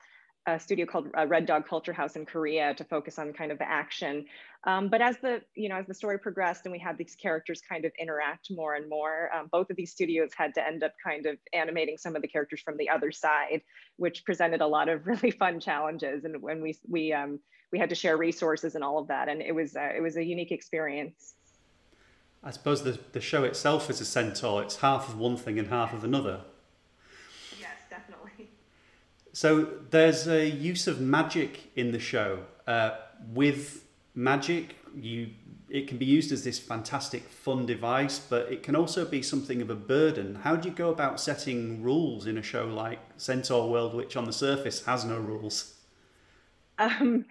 a 0.48 0.60
studio 0.60 0.86
called 0.86 1.08
uh, 1.16 1.28
Red 1.28 1.46
Dog 1.46 1.68
Culture 1.68 1.94
House 1.94 2.16
in 2.16 2.26
Korea 2.26 2.74
to 2.74 2.84
focus 2.84 3.20
on 3.20 3.32
kind 3.32 3.52
of 3.52 3.60
the 3.60 3.70
action. 3.70 4.26
Um, 4.64 4.90
but 4.90 5.02
as 5.02 5.18
the 5.18 5.42
you 5.56 5.70
know 5.70 5.76
as 5.76 5.88
the 5.88 5.94
story 5.94 6.18
progressed 6.18 6.66
and 6.66 6.72
we 6.72 6.80
had 6.80 6.98
these 6.98 7.16
characters 7.16 7.62
kind 7.62 7.86
of 7.86 7.92
interact 8.00 8.50
more 8.50 8.76
and 8.76 8.90
more, 8.90 9.30
um, 9.36 9.50
both 9.52 9.70
of 9.70 9.76
these 9.76 9.92
studios 9.92 10.32
had 10.36 10.54
to 10.56 10.66
end 10.66 10.84
up 10.84 10.94
kind 11.04 11.26
of 11.28 11.38
animating 11.54 11.98
some 11.98 12.16
of 12.16 12.22
the 12.22 12.28
characters 12.28 12.62
from 12.62 12.78
the 12.78 12.90
other 12.90 13.12
side, 13.12 13.62
which 13.98 14.26
presented 14.26 14.62
a 14.62 14.68
lot 14.68 14.90
of 14.90 15.06
really 15.08 15.32
fun 15.32 15.60
challenges. 15.60 16.26
And 16.26 16.42
when 16.42 16.62
we 16.62 16.78
we 16.88 17.14
um, 17.14 17.40
we 17.72 17.78
had 17.78 17.90
to 17.90 17.96
share 17.96 18.18
resources 18.18 18.76
and 18.76 18.84
all 18.84 18.98
of 18.98 19.08
that, 19.08 19.30
and 19.30 19.42
it 19.42 19.54
was 19.54 19.76
uh, 19.76 19.90
it 19.96 20.02
was 20.02 20.18
a 20.18 20.24
unique 20.24 20.52
experience. 20.52 21.36
I 22.44 22.50
suppose 22.50 22.84
the 22.84 23.00
the 23.12 23.22
show 23.22 23.44
itself 23.44 23.92
is 23.92 24.02
a 24.02 24.06
centaur. 24.06 24.64
It's 24.64 24.78
half 24.78 25.08
of 25.08 25.20
one 25.20 25.38
thing 25.38 25.60
and 25.60 25.68
half 25.68 25.94
of 25.94 26.04
another. 26.04 26.42
So 29.34 29.70
there's 29.90 30.28
a 30.28 30.48
use 30.48 30.88
of 30.88 31.00
magic 31.00 31.72
in 31.76 31.92
the 31.92 32.00
show. 32.00 32.40
Uh, 32.68 32.92
with 33.34 33.86
magic, 34.14 34.76
you 34.96 35.32
it 35.70 35.88
can 35.88 35.98
be 35.98 36.06
used 36.06 36.34
as 36.34 36.44
this 36.44 36.60
fantastic 36.60 37.24
fun 37.30 37.66
device, 37.66 38.20
but 38.20 38.52
it 38.52 38.62
can 38.62 38.76
also 38.76 39.06
be 39.06 39.22
something 39.22 39.62
of 39.62 39.70
a 39.70 39.76
burden. 39.76 40.36
How 40.36 40.58
do 40.58 40.68
you 40.68 40.76
go 40.76 40.90
about 40.90 41.22
setting 41.22 41.82
rules 41.82 42.28
in 42.28 42.38
a 42.38 42.42
show 42.42 42.66
like 42.66 43.00
Centaur 43.16 43.70
World, 43.70 43.94
which 43.94 44.18
on 44.18 44.26
the 44.26 44.34
surface 44.34 44.84
has 44.84 45.06
no 45.06 45.18
rules? 45.18 45.76
Um, 46.78 47.24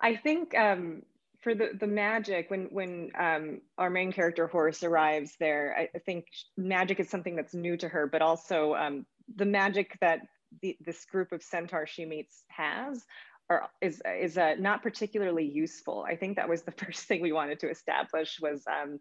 I 0.00 0.14
think 0.14 0.56
um, 0.56 1.02
for 1.40 1.56
the, 1.56 1.70
the 1.78 1.88
magic, 1.88 2.50
when 2.52 2.66
when 2.66 3.10
um, 3.18 3.60
our 3.78 3.90
main 3.90 4.12
character 4.12 4.46
Horse 4.46 4.84
arrives 4.84 5.34
there, 5.40 5.74
I, 5.76 5.88
I, 5.92 5.98
think 5.98 6.26
magic 6.56 7.00
is 7.00 7.10
something 7.10 7.34
that's 7.34 7.54
new 7.54 7.76
to 7.78 7.88
her, 7.88 8.06
but 8.06 8.22
also 8.22 8.74
um, 8.74 9.06
the 9.34 9.44
magic 9.44 9.98
that 10.00 10.20
the, 10.62 10.76
this 10.80 11.04
group 11.04 11.32
of 11.32 11.42
centaur 11.42 11.86
she 11.86 12.04
meets 12.04 12.44
has 12.48 13.04
or 13.50 13.68
is 13.80 14.02
is 14.20 14.36
uh, 14.36 14.54
not 14.58 14.82
particularly 14.82 15.44
useful. 15.44 16.04
I 16.06 16.16
think 16.16 16.36
that 16.36 16.48
was 16.48 16.62
the 16.62 16.72
first 16.84 17.04
thing 17.04 17.22
we 17.22 17.32
wanted 17.32 17.60
to 17.60 17.70
establish 17.70 18.38
was 18.40 18.64
um, 18.66 19.00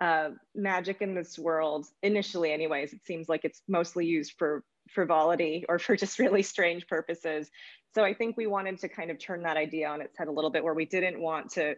uh, 0.00 0.30
magic 0.54 1.00
in 1.00 1.14
this 1.14 1.38
world. 1.38 1.86
Initially, 2.02 2.52
anyways, 2.52 2.92
it 2.92 3.04
seems 3.04 3.28
like 3.28 3.44
it's 3.44 3.62
mostly 3.68 4.06
used 4.06 4.34
for 4.38 4.64
frivolity 4.90 5.64
or 5.68 5.78
for 5.78 5.96
just 6.04 6.18
really 6.18 6.42
strange 6.42 6.86
purposes. 6.86 7.50
So 7.94 8.04
I 8.04 8.12
think 8.12 8.36
we 8.36 8.48
wanted 8.48 8.80
to 8.80 8.88
kind 8.88 9.10
of 9.10 9.18
turn 9.18 9.44
that 9.44 9.56
idea 9.56 9.88
on 9.88 10.00
its 10.00 10.18
head 10.18 10.28
a 10.28 10.32
little 10.32 10.50
bit, 10.50 10.64
where 10.64 10.74
we 10.74 10.84
didn't 10.84 11.20
want 11.20 11.52
to 11.52 11.74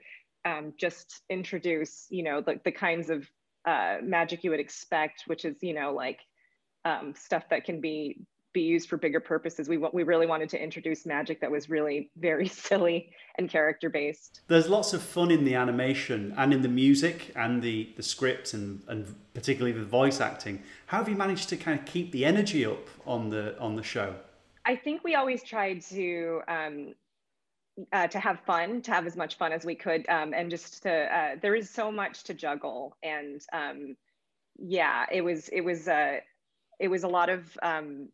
um, 0.46 0.72
just 0.78 1.20
introduce, 1.28 2.06
you 2.08 2.22
know, 2.22 2.40
the, 2.40 2.58
the 2.64 2.72
kinds 2.72 3.10
of 3.10 3.28
uh, 3.66 3.96
magic 4.02 4.44
you 4.44 4.50
would 4.50 4.60
expect, 4.60 5.24
which 5.26 5.44
is, 5.44 5.56
you 5.60 5.74
know, 5.74 5.92
like 5.92 6.20
um, 6.86 7.12
stuff 7.14 7.44
that 7.50 7.64
can 7.64 7.80
be 7.80 8.20
be 8.56 8.62
used 8.62 8.88
for 8.88 8.96
bigger 8.96 9.20
purposes. 9.20 9.68
We 9.68 9.76
we 9.76 10.02
really 10.02 10.26
wanted 10.26 10.48
to 10.48 10.62
introduce 10.62 11.04
magic 11.04 11.42
that 11.42 11.50
was 11.50 11.68
really 11.68 12.10
very 12.16 12.48
silly 12.66 13.10
and 13.36 13.50
character 13.50 13.90
based. 13.90 14.40
There's 14.48 14.68
lots 14.68 14.94
of 14.94 15.02
fun 15.02 15.30
in 15.30 15.44
the 15.44 15.54
animation 15.54 16.32
and 16.38 16.54
in 16.54 16.62
the 16.62 16.68
music 16.68 17.32
and 17.36 17.62
the 17.62 17.92
the 17.96 18.02
script 18.02 18.54
and 18.54 18.82
and 18.88 19.14
particularly 19.34 19.78
the 19.78 19.84
voice 19.84 20.20
acting. 20.22 20.62
How 20.86 20.98
have 20.98 21.08
you 21.08 21.16
managed 21.16 21.50
to 21.50 21.56
kind 21.58 21.78
of 21.78 21.84
keep 21.84 22.12
the 22.12 22.24
energy 22.24 22.64
up 22.64 22.88
on 23.06 23.28
the 23.28 23.58
on 23.60 23.76
the 23.76 23.82
show? 23.82 24.14
I 24.64 24.74
think 24.74 25.04
we 25.04 25.14
always 25.14 25.42
tried 25.42 25.82
to. 25.96 26.40
Um, 26.48 26.94
uh, 27.92 28.06
to 28.06 28.18
have 28.18 28.40
fun, 28.46 28.80
to 28.80 28.90
have 28.90 29.06
as 29.06 29.16
much 29.16 29.36
fun 29.36 29.52
as 29.52 29.66
we 29.66 29.74
could, 29.74 30.08
um, 30.08 30.32
and 30.32 30.50
just 30.50 30.82
to 30.82 30.90
uh, 31.14 31.36
there 31.42 31.54
is 31.54 31.68
so 31.68 31.92
much 31.92 32.22
to 32.22 32.32
juggle, 32.32 32.96
and 33.02 33.44
um, 33.52 33.94
yeah, 34.58 35.04
it 35.12 35.20
was 35.20 35.50
it 35.50 35.60
was 35.60 35.86
uh, 35.86 36.20
it 36.78 36.88
was 36.88 37.04
a 37.04 37.08
lot 37.08 37.28
of 37.28 37.58
um, 37.62 38.08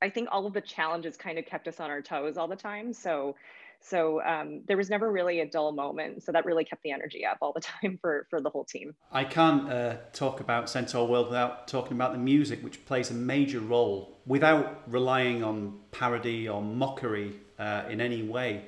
I 0.00 0.10
think 0.10 0.28
all 0.30 0.46
of 0.46 0.52
the 0.52 0.60
challenges 0.60 1.16
kind 1.16 1.38
of 1.38 1.46
kept 1.46 1.68
us 1.68 1.80
on 1.80 1.90
our 1.90 2.02
toes 2.02 2.36
all 2.36 2.48
the 2.48 2.56
time. 2.56 2.92
So, 2.92 3.36
so 3.80 4.22
um, 4.22 4.62
there 4.66 4.76
was 4.76 4.90
never 4.90 5.10
really 5.10 5.40
a 5.40 5.46
dull 5.46 5.72
moment. 5.72 6.22
So 6.22 6.32
that 6.32 6.44
really 6.44 6.64
kept 6.64 6.82
the 6.82 6.90
energy 6.90 7.24
up 7.24 7.38
all 7.40 7.52
the 7.52 7.60
time 7.82 7.98
for 8.00 8.26
for 8.30 8.40
the 8.40 8.50
whole 8.50 8.64
team. 8.64 8.94
I 9.12 9.24
can't 9.24 9.70
uh, 9.70 9.96
talk 10.12 10.40
about 10.40 10.70
Centaur 10.70 11.06
World 11.06 11.28
without 11.28 11.68
talking 11.68 11.92
about 11.92 12.12
the 12.12 12.18
music, 12.18 12.62
which 12.62 12.84
plays 12.86 13.10
a 13.10 13.14
major 13.14 13.60
role, 13.60 14.18
without 14.26 14.82
relying 14.86 15.42
on 15.42 15.78
parody 15.90 16.48
or 16.48 16.62
mockery 16.62 17.34
uh, 17.58 17.84
in 17.88 18.00
any 18.00 18.22
way. 18.22 18.64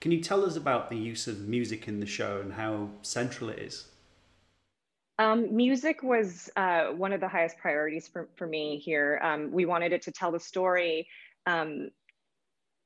Can 0.00 0.12
you 0.12 0.20
tell 0.20 0.44
us 0.44 0.54
about 0.54 0.90
the 0.90 0.98
use 0.98 1.26
of 1.26 1.48
music 1.48 1.88
in 1.88 2.00
the 2.00 2.06
show 2.06 2.40
and 2.40 2.52
how 2.52 2.90
central 3.00 3.48
it 3.48 3.58
is? 3.58 3.86
Um, 5.18 5.54
music 5.54 6.02
was 6.02 6.50
uh, 6.56 6.86
one 6.86 7.12
of 7.12 7.20
the 7.20 7.28
highest 7.28 7.58
priorities 7.58 8.08
for, 8.08 8.28
for 8.36 8.46
me 8.46 8.78
here. 8.78 9.20
Um, 9.22 9.52
we 9.52 9.64
wanted 9.64 9.92
it 9.92 10.02
to 10.02 10.12
tell 10.12 10.32
the 10.32 10.40
story. 10.40 11.08
Um, 11.46 11.90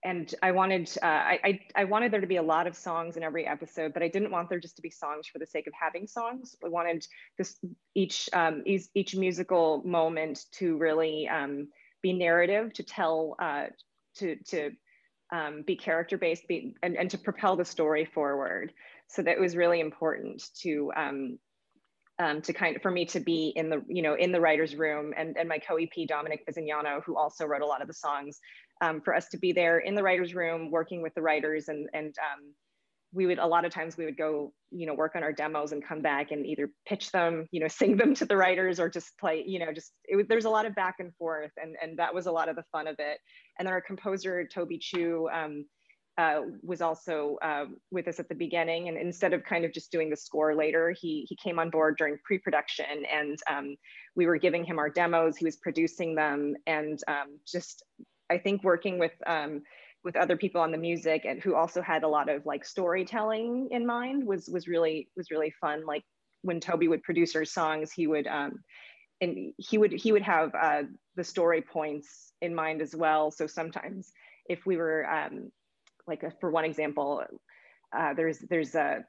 and 0.04 0.32
I 0.42 0.52
wanted, 0.52 0.90
uh, 1.02 1.06
I, 1.06 1.40
I, 1.44 1.60
I, 1.74 1.84
wanted 1.84 2.12
there 2.12 2.20
to 2.20 2.26
be 2.26 2.36
a 2.36 2.42
lot 2.42 2.66
of 2.66 2.76
songs 2.76 3.16
in 3.16 3.22
every 3.22 3.46
episode, 3.46 3.92
but 3.92 4.02
I 4.02 4.08
didn't 4.08 4.30
want 4.30 4.48
there 4.48 4.60
just 4.60 4.76
to 4.76 4.82
be 4.82 4.90
songs 4.90 5.26
for 5.26 5.38
the 5.38 5.46
sake 5.46 5.66
of 5.66 5.72
having 5.78 6.06
songs. 6.06 6.54
I 6.64 6.68
wanted 6.68 7.04
this 7.36 7.58
each 7.94 8.28
um, 8.32 8.62
each, 8.64 8.86
each, 8.94 9.16
musical 9.16 9.82
moment 9.84 10.44
to 10.52 10.76
really 10.76 11.28
um, 11.28 11.68
be 12.00 12.12
narrative, 12.12 12.72
to 12.74 12.84
tell, 12.84 13.34
uh, 13.40 13.66
to 14.16 14.36
to 14.46 14.70
um, 15.32 15.62
be 15.66 15.74
character 15.74 16.16
based, 16.16 16.46
be, 16.46 16.74
and, 16.82 16.96
and 16.96 17.10
to 17.10 17.18
propel 17.18 17.56
the 17.56 17.64
story 17.64 18.04
forward. 18.04 18.72
So 19.08 19.22
that 19.22 19.40
was 19.40 19.56
really 19.56 19.80
important 19.80 20.42
to 20.60 20.92
um, 22.18 22.42
to 22.42 22.52
kind 22.52 22.76
of 22.76 22.82
for 22.82 22.90
me 22.90 23.04
to 23.06 23.20
be 23.20 23.52
in 23.56 23.68
the 23.68 23.82
you 23.86 24.02
know 24.02 24.14
in 24.14 24.32
the 24.32 24.40
writers 24.40 24.74
room 24.74 25.12
and 25.16 25.36
and 25.36 25.48
my 25.48 25.58
co-ep 25.58 26.06
dominic 26.08 26.44
Bisignano, 26.46 27.02
who 27.04 27.16
also 27.16 27.46
wrote 27.46 27.62
a 27.62 27.66
lot 27.66 27.82
of 27.82 27.88
the 27.88 27.94
songs 27.94 28.40
um, 28.80 29.00
for 29.00 29.14
us 29.14 29.28
to 29.28 29.38
be 29.38 29.52
there 29.52 29.78
in 29.78 29.94
the 29.94 30.02
writers 30.02 30.34
room 30.34 30.70
working 30.70 31.02
with 31.02 31.14
the 31.14 31.22
writers 31.22 31.68
and 31.68 31.88
and 31.92 32.14
um, 32.18 32.52
we 33.12 33.26
would 33.26 33.38
a 33.38 33.46
lot 33.46 33.64
of 33.64 33.72
times 33.72 33.96
we 33.96 34.04
would 34.04 34.16
go 34.16 34.52
you 34.70 34.86
know 34.86 34.94
work 34.94 35.16
on 35.16 35.22
our 35.22 35.32
demos 35.32 35.72
and 35.72 35.86
come 35.86 36.02
back 36.02 36.30
and 36.30 36.44
either 36.44 36.70
pitch 36.86 37.10
them 37.10 37.46
you 37.50 37.60
know 37.60 37.68
sing 37.68 37.96
them 37.96 38.14
to 38.14 38.24
the 38.24 38.36
writers 38.36 38.78
or 38.78 38.88
just 38.88 39.16
play 39.18 39.42
you 39.46 39.58
know 39.58 39.72
just 39.72 39.92
it 40.04 40.28
there's 40.28 40.44
a 40.44 40.50
lot 40.50 40.66
of 40.66 40.74
back 40.74 40.96
and 40.98 41.14
forth 41.16 41.52
and 41.62 41.76
and 41.82 41.98
that 41.98 42.14
was 42.14 42.26
a 42.26 42.32
lot 42.32 42.48
of 42.48 42.56
the 42.56 42.64
fun 42.72 42.86
of 42.86 42.96
it. 42.98 43.18
And 43.58 43.66
then 43.66 43.72
our 43.72 43.80
composer 43.80 44.46
toby 44.46 44.78
chu 44.78 45.28
um, 45.32 45.64
uh, 46.18 46.40
was 46.64 46.82
also 46.82 47.38
uh, 47.42 47.66
with 47.92 48.08
us 48.08 48.18
at 48.18 48.28
the 48.28 48.34
beginning. 48.34 48.88
And 48.88 48.98
instead 48.98 49.32
of 49.32 49.44
kind 49.44 49.64
of 49.64 49.72
just 49.72 49.92
doing 49.92 50.10
the 50.10 50.16
score 50.16 50.54
later, 50.54 50.92
he, 51.00 51.24
he 51.28 51.36
came 51.36 51.60
on 51.60 51.70
board 51.70 51.96
during 51.96 52.18
pre-production 52.24 53.04
and 53.10 53.38
um, 53.48 53.76
we 54.16 54.26
were 54.26 54.36
giving 54.36 54.64
him 54.64 54.80
our 54.80 54.90
demos, 54.90 55.36
he 55.36 55.44
was 55.44 55.56
producing 55.56 56.16
them 56.16 56.56
and 56.66 56.98
um, 57.06 57.38
just, 57.46 57.84
I 58.28 58.38
think 58.38 58.64
working 58.64 58.98
with, 58.98 59.12
um, 59.28 59.62
with 60.02 60.16
other 60.16 60.36
people 60.36 60.60
on 60.60 60.72
the 60.72 60.78
music 60.78 61.24
and 61.24 61.40
who 61.40 61.54
also 61.54 61.80
had 61.82 62.02
a 62.02 62.08
lot 62.08 62.28
of 62.28 62.44
like 62.44 62.64
storytelling 62.64 63.68
in 63.70 63.86
mind 63.86 64.26
was, 64.26 64.48
was 64.48 64.66
really, 64.66 65.08
was 65.16 65.30
really 65.30 65.52
fun. 65.60 65.86
Like 65.86 66.02
when 66.42 66.58
Toby 66.58 66.88
would 66.88 67.04
produce 67.04 67.36
our 67.36 67.44
songs, 67.44 67.92
he 67.92 68.08
would, 68.08 68.26
um, 68.26 68.58
and 69.20 69.52
he 69.56 69.78
would, 69.78 69.92
he 69.92 70.10
would 70.10 70.22
have 70.22 70.52
uh, 70.60 70.82
the 71.14 71.24
story 71.24 71.62
points 71.62 72.32
in 72.42 72.56
mind 72.56 72.82
as 72.82 72.94
well. 72.94 73.30
So 73.30 73.46
sometimes 73.46 74.10
if 74.48 74.66
we 74.66 74.76
were 74.76 75.08
um, 75.08 75.50
like 76.08 76.22
a, 76.22 76.32
for 76.40 76.50
one 76.50 76.64
example, 76.64 77.22
uh, 77.96 78.14
there's 78.14 78.38
there's 78.50 78.74
a 78.74 79.04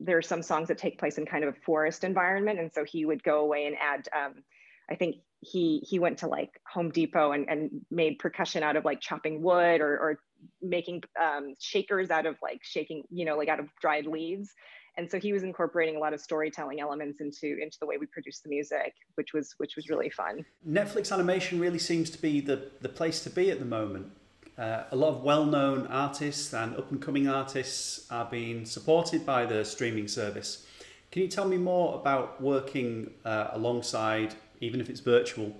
there 0.00 0.18
are 0.18 0.22
some 0.22 0.42
songs 0.42 0.68
that 0.68 0.78
take 0.78 0.98
place 0.98 1.18
in 1.18 1.26
kind 1.26 1.44
of 1.44 1.54
a 1.54 1.60
forest 1.64 2.04
environment, 2.04 2.58
and 2.60 2.72
so 2.72 2.84
he 2.84 3.04
would 3.04 3.22
go 3.22 3.40
away 3.40 3.66
and 3.66 3.76
add. 3.80 4.08
Um, 4.16 4.44
I 4.90 4.94
think 4.94 5.16
he 5.40 5.78
he 5.88 5.98
went 5.98 6.18
to 6.18 6.26
like 6.26 6.50
Home 6.72 6.90
Depot 6.90 7.32
and, 7.32 7.48
and 7.48 7.70
made 7.90 8.18
percussion 8.18 8.62
out 8.62 8.76
of 8.76 8.84
like 8.84 9.00
chopping 9.00 9.42
wood 9.42 9.80
or, 9.80 9.98
or 9.98 10.18
making 10.60 11.02
um, 11.22 11.54
shakers 11.58 12.10
out 12.10 12.26
of 12.26 12.36
like 12.42 12.60
shaking, 12.62 13.04
you 13.10 13.24
know, 13.24 13.36
like 13.36 13.48
out 13.48 13.60
of 13.60 13.68
dried 13.80 14.06
leaves. 14.06 14.50
And 14.96 15.10
so 15.10 15.18
he 15.18 15.32
was 15.32 15.42
incorporating 15.42 15.96
a 15.96 15.98
lot 15.98 16.14
of 16.14 16.20
storytelling 16.20 16.80
elements 16.80 17.20
into 17.20 17.56
into 17.60 17.76
the 17.80 17.86
way 17.86 17.96
we 17.98 18.06
produce 18.06 18.40
the 18.40 18.48
music, 18.48 18.94
which 19.16 19.32
was 19.32 19.54
which 19.58 19.74
was 19.76 19.88
really 19.88 20.10
fun. 20.10 20.44
Netflix 20.68 21.12
animation 21.12 21.60
really 21.60 21.78
seems 21.78 22.10
to 22.10 22.20
be 22.20 22.40
the 22.40 22.70
the 22.80 22.88
place 22.88 23.22
to 23.24 23.30
be 23.30 23.50
at 23.50 23.58
the 23.58 23.64
moment. 23.64 24.12
Uh, 24.56 24.84
a 24.92 24.96
lot 24.96 25.08
of 25.08 25.24
well-known 25.24 25.84
artists 25.88 26.54
and 26.54 26.76
up-and-coming 26.76 27.26
artists 27.26 28.06
are 28.10 28.28
being 28.30 28.64
supported 28.64 29.26
by 29.26 29.44
the 29.44 29.64
streaming 29.64 30.06
service. 30.06 30.64
Can 31.10 31.22
you 31.22 31.28
tell 31.28 31.48
me 31.48 31.56
more 31.56 31.96
about 31.96 32.40
working 32.40 33.10
uh, 33.24 33.48
alongside, 33.52 34.34
even 34.60 34.80
if 34.80 34.88
it's 34.88 35.00
virtual, 35.00 35.56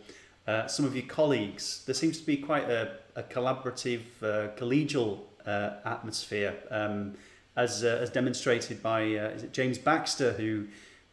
uh, 0.46 0.68
some 0.68 0.84
of 0.84 0.94
your 0.94 1.06
colleagues? 1.06 1.82
There 1.86 1.94
seems 1.94 2.20
to 2.20 2.26
be 2.26 2.36
quite 2.36 2.70
a, 2.70 2.98
a 3.16 3.24
collaborative, 3.24 4.02
uh, 4.22 4.54
collegial 4.56 5.22
uh, 5.44 5.70
atmosphere, 5.84 6.54
um, 6.70 7.14
as, 7.56 7.82
uh, 7.82 7.98
as 8.00 8.10
demonstrated 8.10 8.80
by 8.80 9.02
is 9.02 9.42
it 9.42 9.52
James 9.52 9.78
Baxter 9.78 10.32
who 10.32 10.66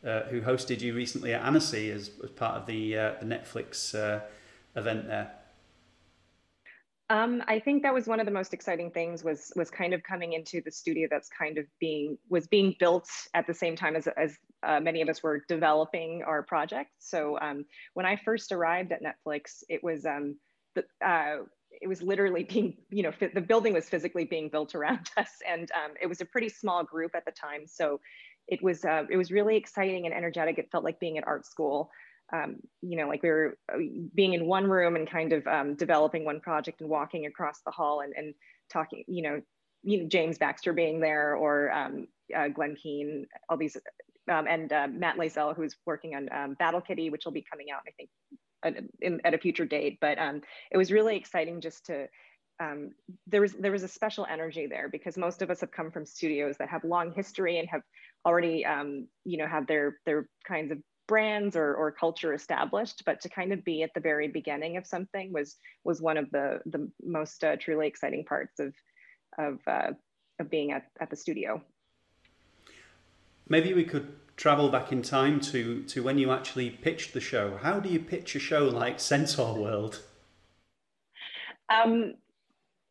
who 0.04 0.42
hosted 0.42 0.82
you 0.82 0.96
recently 0.96 1.32
at 1.32 1.44
Annecy 1.44 1.92
as, 1.92 2.10
as 2.24 2.32
part 2.32 2.56
of 2.56 2.66
the 2.66 2.94
the 2.94 3.26
Netflix 3.26 3.94
event 4.76 5.06
there. 5.06 5.32
Um, 7.12 7.44
I 7.46 7.60
think 7.60 7.84
that 7.84 7.94
was 7.94 8.08
one 8.08 8.22
of 8.22 8.26
the 8.26 8.32
most 8.32 8.54
exciting 8.54 8.90
things 8.90 9.22
was 9.22 9.52
was 9.58 9.70
kind 9.70 9.94
of 9.94 10.02
coming 10.02 10.32
into 10.32 10.62
the 10.62 10.72
studio 10.72 11.10
that's 11.12 11.28
kind 11.28 11.58
of 11.58 11.66
being 11.78 12.18
was 12.30 12.48
being 12.48 12.74
built 12.80 13.10
at 13.34 13.46
the 13.46 13.54
same 13.54 13.76
time 13.76 13.98
as 13.98 14.08
as 14.16 14.38
uh, 14.64 14.80
many 14.80 15.02
of 15.02 15.10
us 15.10 15.22
were 15.22 15.44
developing 15.50 16.24
our 16.26 16.42
project. 16.42 16.92
So 17.00 17.38
um, 17.42 17.66
when 17.96 18.06
I 18.06 18.16
first 18.16 18.54
arrived 18.54 18.94
at 18.94 19.02
Netflix, 19.04 19.62
it 19.68 19.84
was 19.84 20.06
um, 20.06 20.38
the, 20.74 20.86
uh, 21.06 21.44
it 21.82 21.88
was 21.88 22.02
literally 22.02 22.44
being 22.50 22.78
you 22.90 23.04
know 23.04 23.12
the 23.20 23.42
building 23.42 23.74
was 23.74 23.90
physically 23.90 24.24
being 24.24 24.48
built 24.48 24.74
around 24.74 25.10
us, 25.18 25.32
and 25.46 25.70
um, 25.74 25.92
it 26.02 26.08
was 26.08 26.22
a 26.22 26.26
pretty 26.26 26.48
small 26.48 26.82
group 26.82 27.12
at 27.14 27.26
the 27.26 27.32
time. 27.32 27.68
So 27.68 28.00
it 28.48 28.64
was 28.64 28.86
uh, 28.86 29.04
it 29.10 29.18
was 29.18 29.32
really 29.32 29.58
exciting 29.58 30.06
and 30.06 30.16
energetic. 30.16 30.58
It 30.58 30.70
felt 30.72 30.86
like 30.86 30.98
being 31.02 31.18
at 31.18 31.28
art 31.28 31.46
school 31.46 31.92
um, 32.34 32.58
you 32.82 32.98
know, 32.98 33.08
like 33.08 33.24
we 33.24 33.30
were 33.30 33.58
uh, 33.74 33.78
being 34.16 34.34
in 34.34 34.46
one 34.46 34.66
room 34.66 34.96
and 34.96 35.10
kind 35.10 35.34
of 35.34 35.46
um, 35.48 35.76
developing 35.76 36.24
one 36.24 36.40
project 36.40 36.82
and 36.82 36.90
walking 36.90 37.26
across 37.26 37.62
the 37.66 37.72
hall 37.72 38.02
and, 38.02 38.14
and 38.16 38.34
talking, 38.72 39.04
you 39.08 39.22
know, 39.22 39.42
you 39.84 40.02
know, 40.02 40.08
James 40.08 40.38
Baxter 40.38 40.74
being 40.74 41.00
there 41.00 41.36
or 41.36 41.72
um, 41.72 42.08
uh, 42.36 42.48
Glen 42.48 42.76
Keane, 42.76 43.26
all 43.50 43.58
these, 43.58 43.76
um, 44.32 44.48
and 44.48 44.72
uh, 44.72 44.88
Matt 44.90 45.18
Layzell, 45.18 45.56
who's 45.56 45.76
working 45.86 46.16
on 46.16 46.30
um, 46.32 46.54
Battle 46.54 46.82
Kitty, 46.82 47.10
which 47.10 47.26
will 47.26 47.32
be 47.32 47.44
coming 47.50 47.68
out, 47.72 47.82
I 47.88 47.92
think, 47.98 48.10
at, 48.64 48.84
in, 49.02 49.20
at 49.26 49.34
a 49.34 49.38
future 49.38 49.66
date. 49.66 49.98
But 50.00 50.20
um, 50.20 50.42
it 50.72 50.78
was 50.78 50.92
really 50.92 51.18
exciting 51.18 51.62
just 51.62 51.88
to, 51.88 52.08
there 53.26 53.42
was 53.42 53.54
there 53.54 53.72
was 53.72 53.82
a 53.82 53.88
special 53.88 54.28
energy 54.30 54.68
there 54.68 54.88
because 54.88 55.18
most 55.18 55.42
of 55.42 55.50
us 55.50 55.62
have 55.62 55.72
come 55.72 55.90
from 55.90 56.06
studios 56.06 56.58
that 56.58 56.70
have 56.70 56.84
long 56.84 57.12
history 57.12 57.58
and 57.58 57.68
have 57.68 57.82
already 58.24 58.64
you 59.26 59.38
know 59.38 59.48
have 59.48 59.66
their 59.66 59.98
their 60.06 60.30
kinds 60.48 60.72
of 60.72 60.78
brands 61.12 61.58
or, 61.58 61.76
or 61.76 61.92
culture 61.92 62.34
established, 62.34 63.04
but 63.06 63.20
to 63.20 63.28
kind 63.28 63.52
of 63.52 63.66
be 63.66 63.84
at 63.84 63.94
the 63.94 64.00
very 64.00 64.30
beginning 64.30 64.78
of 64.78 64.88
something 64.88 65.34
was 65.34 65.58
was 65.84 66.02
one 66.02 66.16
of 66.16 66.32
the 66.32 66.62
the 66.68 66.90
most 67.04 67.44
uh, 67.44 67.58
truly 67.58 67.86
exciting 67.86 68.24
parts 68.24 68.62
of 68.62 68.74
of 69.38 69.60
uh, 69.68 69.92
of 70.40 70.50
being 70.50 70.72
at, 70.72 70.86
at 71.02 71.10
the 71.10 71.18
studio. 71.18 71.62
Maybe 73.50 73.74
we 73.74 73.84
could 73.84 74.08
travel 74.38 74.70
back 74.70 74.94
in 74.94 75.02
time 75.02 75.42
to 75.52 75.84
to 75.84 76.02
when 76.02 76.18
you 76.18 76.32
actually 76.32 76.70
pitched 76.70 77.12
the 77.12 77.20
show. 77.20 77.60
How 77.62 77.82
do 77.82 77.90
you 77.90 78.00
pitch 78.00 78.34
a 78.36 78.40
show 78.40 78.64
like 78.64 79.02
Centaur 79.02 79.54
World? 79.56 80.02
Um, 81.68 82.14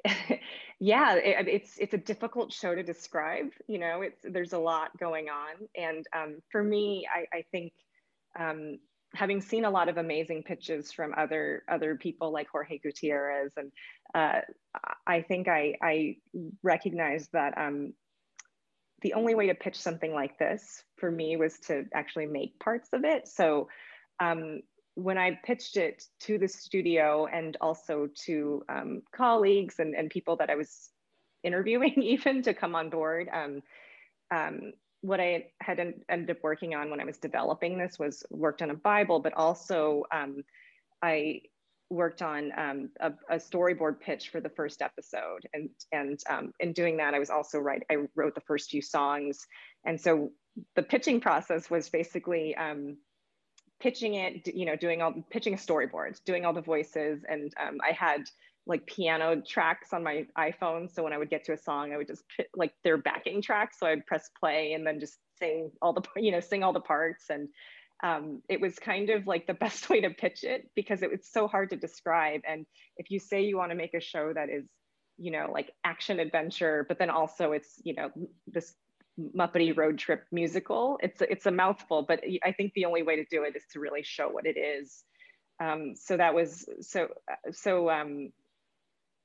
yeah, 0.78 1.14
it, 1.14 1.48
it's 1.48 1.78
it's 1.78 1.94
a 1.94 2.02
difficult 2.12 2.52
show 2.52 2.74
to 2.74 2.82
describe. 2.82 3.48
You 3.66 3.78
know, 3.78 4.02
it's 4.02 4.20
there's 4.22 4.52
a 4.52 4.58
lot 4.58 4.90
going 4.98 5.28
on, 5.30 5.54
and 5.74 6.04
um, 6.12 6.42
for 6.52 6.62
me, 6.62 7.08
I, 7.10 7.38
I 7.38 7.44
think 7.50 7.72
um, 8.38 8.78
having 9.14 9.40
seen 9.40 9.64
a 9.64 9.70
lot 9.70 9.88
of 9.88 9.96
amazing 9.98 10.42
pitches 10.42 10.92
from 10.92 11.14
other 11.16 11.64
other 11.68 11.96
people 11.96 12.32
like 12.32 12.48
Jorge 12.50 12.78
Gutierrez, 12.78 13.52
and 13.56 13.72
uh, 14.14 14.40
I 15.06 15.22
think 15.22 15.48
I, 15.48 15.74
I 15.82 16.16
recognize 16.62 17.28
that 17.32 17.56
um, 17.58 17.92
the 19.02 19.14
only 19.14 19.34
way 19.34 19.46
to 19.48 19.54
pitch 19.54 19.76
something 19.76 20.12
like 20.12 20.38
this 20.38 20.84
for 20.96 21.10
me 21.10 21.36
was 21.36 21.58
to 21.60 21.84
actually 21.94 22.26
make 22.26 22.58
parts 22.58 22.90
of 22.92 23.04
it. 23.04 23.28
So 23.28 23.68
um, 24.20 24.60
when 24.94 25.18
I 25.18 25.38
pitched 25.44 25.76
it 25.76 26.04
to 26.20 26.38
the 26.38 26.48
studio 26.48 27.26
and 27.26 27.56
also 27.60 28.08
to 28.26 28.62
um, 28.68 29.02
colleagues 29.14 29.76
and, 29.78 29.94
and 29.94 30.10
people 30.10 30.36
that 30.36 30.50
I 30.50 30.56
was 30.56 30.90
interviewing 31.42 31.94
even 32.02 32.42
to 32.42 32.54
come 32.54 32.74
on 32.74 32.90
board, 32.90 33.28
um, 33.32 33.62
um, 34.30 34.72
what 35.02 35.20
I 35.20 35.46
had 35.60 35.94
ended 36.08 36.30
up 36.30 36.42
working 36.42 36.74
on 36.74 36.90
when 36.90 37.00
I 37.00 37.04
was 37.04 37.18
developing 37.18 37.78
this 37.78 37.98
was 37.98 38.22
worked 38.30 38.62
on 38.62 38.70
a 38.70 38.74
Bible, 38.74 39.20
but 39.20 39.32
also 39.34 40.04
um, 40.12 40.42
I 41.02 41.42
worked 41.88 42.22
on 42.22 42.52
um, 42.56 42.90
a, 43.00 43.12
a, 43.30 43.36
storyboard 43.36 43.98
pitch 44.00 44.28
for 44.28 44.40
the 44.40 44.48
first 44.48 44.80
episode. 44.80 45.40
And, 45.52 45.70
and 45.90 46.20
um, 46.30 46.52
in 46.60 46.72
doing 46.72 46.96
that, 46.98 47.14
I 47.14 47.18
was 47.18 47.30
also 47.30 47.58
right, 47.58 47.82
I 47.90 47.96
wrote 48.14 48.36
the 48.36 48.40
first 48.42 48.70
few 48.70 48.80
songs. 48.80 49.44
And 49.84 50.00
so 50.00 50.30
the 50.76 50.84
pitching 50.84 51.20
process 51.20 51.68
was 51.68 51.88
basically 51.88 52.54
um, 52.54 52.96
pitching 53.80 54.14
it, 54.14 54.54
you 54.54 54.66
know, 54.66 54.76
doing 54.76 55.02
all, 55.02 55.14
pitching 55.30 55.54
a 55.54 55.56
storyboard, 55.56 56.22
doing 56.24 56.44
all 56.44 56.52
the 56.52 56.60
voices. 56.60 57.24
And 57.28 57.52
um, 57.60 57.78
I 57.82 57.92
had 57.92 58.22
like 58.70 58.86
piano 58.86 59.42
tracks 59.42 59.92
on 59.92 60.04
my 60.04 60.24
iPhone. 60.38 60.94
So 60.94 61.02
when 61.02 61.12
I 61.12 61.18
would 61.18 61.28
get 61.28 61.44
to 61.46 61.52
a 61.52 61.58
song, 61.58 61.92
I 61.92 61.96
would 61.96 62.06
just 62.06 62.22
put, 62.34 62.46
like 62.54 62.72
their 62.84 62.96
backing 62.96 63.42
tracks. 63.42 63.78
So 63.80 63.86
I'd 63.86 64.06
press 64.06 64.30
play 64.38 64.74
and 64.74 64.86
then 64.86 65.00
just 65.00 65.18
sing 65.40 65.72
all 65.82 65.92
the, 65.92 66.02
you 66.16 66.30
know, 66.30 66.38
sing 66.38 66.62
all 66.62 66.72
the 66.72 66.80
parts. 66.80 67.24
And 67.28 67.48
um, 68.04 68.42
it 68.48 68.60
was 68.60 68.78
kind 68.78 69.10
of 69.10 69.26
like 69.26 69.48
the 69.48 69.54
best 69.64 69.90
way 69.90 70.00
to 70.02 70.10
pitch 70.10 70.44
it 70.44 70.70
because 70.76 71.02
it 71.02 71.10
was 71.10 71.28
so 71.30 71.48
hard 71.48 71.70
to 71.70 71.76
describe. 71.76 72.42
And 72.48 72.64
if 72.96 73.10
you 73.10 73.18
say 73.18 73.42
you 73.42 73.56
want 73.56 73.72
to 73.72 73.76
make 73.76 73.94
a 73.94 74.00
show 74.00 74.32
that 74.32 74.48
is, 74.48 74.64
you 75.18 75.32
know, 75.32 75.50
like 75.52 75.72
action 75.84 76.20
adventure, 76.20 76.86
but 76.88 76.98
then 76.98 77.10
also 77.10 77.52
it's, 77.52 77.74
you 77.82 77.94
know, 77.94 78.10
this 78.46 78.72
Muppety 79.36 79.76
road 79.76 79.98
trip 79.98 80.24
musical, 80.30 80.96
it's, 81.02 81.20
it's 81.20 81.44
a 81.44 81.50
mouthful, 81.50 82.02
but 82.08 82.20
I 82.42 82.52
think 82.52 82.72
the 82.72 82.86
only 82.86 83.02
way 83.02 83.16
to 83.16 83.24
do 83.30 83.42
it 83.42 83.54
is 83.54 83.64
to 83.72 83.80
really 83.80 84.02
show 84.02 84.28
what 84.28 84.46
it 84.46 84.56
is. 84.56 85.04
Um, 85.60 85.94
so 85.94 86.16
that 86.16 86.34
was 86.34 86.66
so 86.80 87.08
so 87.52 87.90
um, 87.90 88.30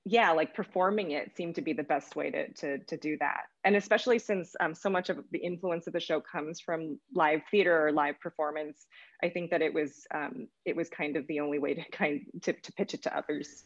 yeah, 0.07 0.31
like 0.31 0.53
performing 0.53 1.11
it 1.11 1.35
seemed 1.35 1.55
to 1.55 1.61
be 1.61 1.73
the 1.73 1.83
best 1.83 2.15
way 2.15 2.29
to, 2.29 2.47
to, 2.53 2.77
to 2.77 2.95
do 2.95 3.17
that. 3.17 3.45
And 3.63 3.75
especially 3.75 4.19
since 4.19 4.55
um, 4.59 4.75
so 4.75 4.87
much 4.87 5.09
of 5.09 5.17
the 5.31 5.39
influence 5.39 5.87
of 5.87 5.93
the 5.93 5.99
show 5.99 6.21
comes 6.21 6.59
from 6.59 6.99
live 7.15 7.41
theater 7.49 7.87
or 7.87 7.91
live 7.91 8.19
performance, 8.19 8.85
I 9.23 9.29
think 9.29 9.49
that 9.49 9.63
it 9.63 9.73
was, 9.73 10.05
um, 10.13 10.47
it 10.63 10.75
was 10.75 10.89
kind 10.89 11.17
of 11.17 11.25
the 11.25 11.39
only 11.39 11.57
way 11.57 11.73
to 11.73 11.83
kind 11.91 12.21
to, 12.43 12.53
to 12.53 12.71
pitch 12.73 12.93
it 12.93 13.01
to 13.03 13.17
others. 13.17 13.63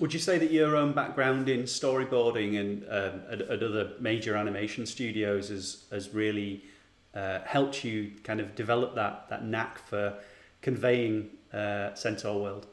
Would 0.00 0.12
you 0.12 0.18
say 0.18 0.38
that 0.38 0.50
your 0.50 0.74
own 0.74 0.92
background 0.92 1.48
in 1.48 1.62
storyboarding 1.62 2.58
and 2.58 2.82
um, 2.84 3.20
at, 3.30 3.42
at, 3.42 3.62
other 3.62 3.92
major 4.00 4.34
animation 4.34 4.86
studios 4.86 5.50
has, 5.50 5.84
has 5.92 6.12
really 6.12 6.64
uh, 7.14 7.40
helped 7.44 7.84
you 7.84 8.10
kind 8.24 8.40
of 8.40 8.56
develop 8.56 8.96
that 8.96 9.28
that 9.28 9.44
knack 9.44 9.78
for 9.78 10.14
conveying 10.62 11.30
uh, 11.52 11.94
Centaur 11.94 12.42
World? 12.42 12.66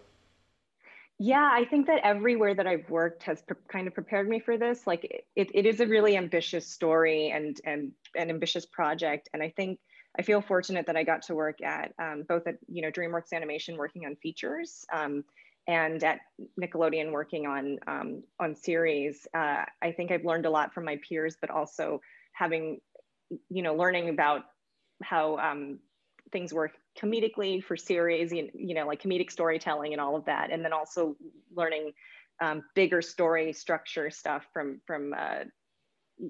Yeah, 1.22 1.50
I 1.52 1.66
think 1.66 1.88
that 1.88 2.00
everywhere 2.06 2.56
that 2.56 2.66
I've 2.66 2.90
worked 2.90 3.24
has 3.24 3.44
kind 3.70 3.88
of 3.88 3.94
prepared 3.94 4.30
me 4.30 4.40
for 4.40 4.58
this. 4.58 4.88
Like 4.88 5.26
it, 5.36 5.52
it 5.54 5.66
is 5.66 5.82
a 5.82 5.86
really 5.86 6.16
ambitious 6.16 6.66
story 6.66 7.30
and 7.30 7.60
and 7.66 7.92
an 8.16 8.30
ambitious 8.30 8.66
project, 8.66 9.28
and 9.34 9.44
I 9.44 9.50
think 9.50 9.80
I 10.18 10.22
feel 10.22 10.42
fortunate 10.42 10.86
that 10.88 10.96
I 10.96 11.04
got 11.04 11.24
to 11.24 11.36
work 11.36 11.62
at 11.62 11.94
um, 12.02 12.24
both 12.28 12.48
at 12.48 12.56
you 12.70 12.82
know 12.82 12.90
DreamWorks 12.90 13.34
Animation 13.34 13.76
working 13.76 14.06
on 14.06 14.16
features. 14.16 14.86
Um, 14.94 15.26
and 15.68 16.04
at 16.04 16.22
Nickelodeon 16.60 17.12
working 17.12 17.46
on 17.46 17.78
um, 17.86 18.24
on 18.40 18.56
series, 18.56 19.28
uh, 19.36 19.66
I 19.82 19.92
think 19.92 20.12
I've 20.12 20.26
learned 20.26 20.46
a 20.46 20.50
lot 20.50 20.74
from 20.74 20.86
my 20.86 21.00
peers, 21.08 21.36
but 21.40 21.52
also 21.52 22.02
having, 22.34 22.80
you 23.50 23.62
know, 23.62 23.76
learning 23.76 24.10
about 24.10 24.46
how 25.04 25.38
um, 25.38 25.80
things 26.32 26.54
work 26.54 26.74
comedically 27.02 27.64
for 27.64 27.78
series, 27.78 28.32
you, 28.32 28.50
you 28.54 28.76
know, 28.76 28.88
like 28.88 29.02
comedic 29.02 29.32
storytelling 29.32 29.94
and 29.94 30.02
all 30.02 30.16
of 30.16 30.26
that, 30.26 30.52
and 30.52 30.64
then 30.64 30.74
also 30.74 31.16
learning 31.56 31.92
um, 32.42 32.64
bigger 32.76 33.02
story 33.02 33.52
structure 33.54 34.10
stuff 34.10 34.46
from 34.54 34.82
from 34.86 35.14
uh, 35.18 35.44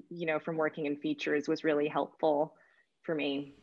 you 0.08 0.26
know 0.26 0.38
from 0.38 0.56
working 0.56 0.86
in 0.86 0.96
features 0.96 1.48
was 1.48 1.64
really 1.64 1.88
helpful 1.88 2.54
for 3.02 3.14
me 3.14 3.54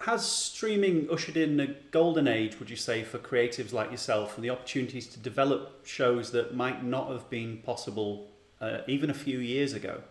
has 0.00 0.24
streaming 0.24 1.08
ushered 1.10 1.36
in 1.36 1.58
a 1.58 1.66
golden 1.90 2.28
age, 2.28 2.58
would 2.60 2.70
you 2.70 2.76
say, 2.76 3.02
for 3.02 3.18
creatives 3.18 3.72
like 3.72 3.90
yourself 3.90 4.36
and 4.36 4.44
the 4.44 4.50
opportunities 4.50 5.08
to 5.08 5.18
develop 5.18 5.84
shows 5.84 6.30
that 6.30 6.54
might 6.54 6.84
not 6.84 7.10
have 7.10 7.28
been 7.28 7.58
possible 7.58 8.28
uh, 8.60 8.78
even 8.86 9.10
a 9.10 9.14
few 9.14 9.38
years 9.38 9.72
ago? 9.72 10.02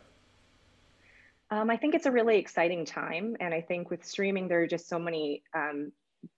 Um, 1.50 1.70
I 1.70 1.78
think 1.78 1.96
it's 1.96 2.06
a 2.06 2.12
really 2.12 2.38
exciting 2.38 2.86
time. 2.86 3.38
And 3.40 3.54
I 3.54 3.62
think 3.62 3.90
with 3.90 4.06
streaming, 4.06 4.48
there 4.48 4.62
are 4.62 4.68
just 4.68 4.90
so 4.90 5.00
many 5.00 5.44
um, 5.56 5.92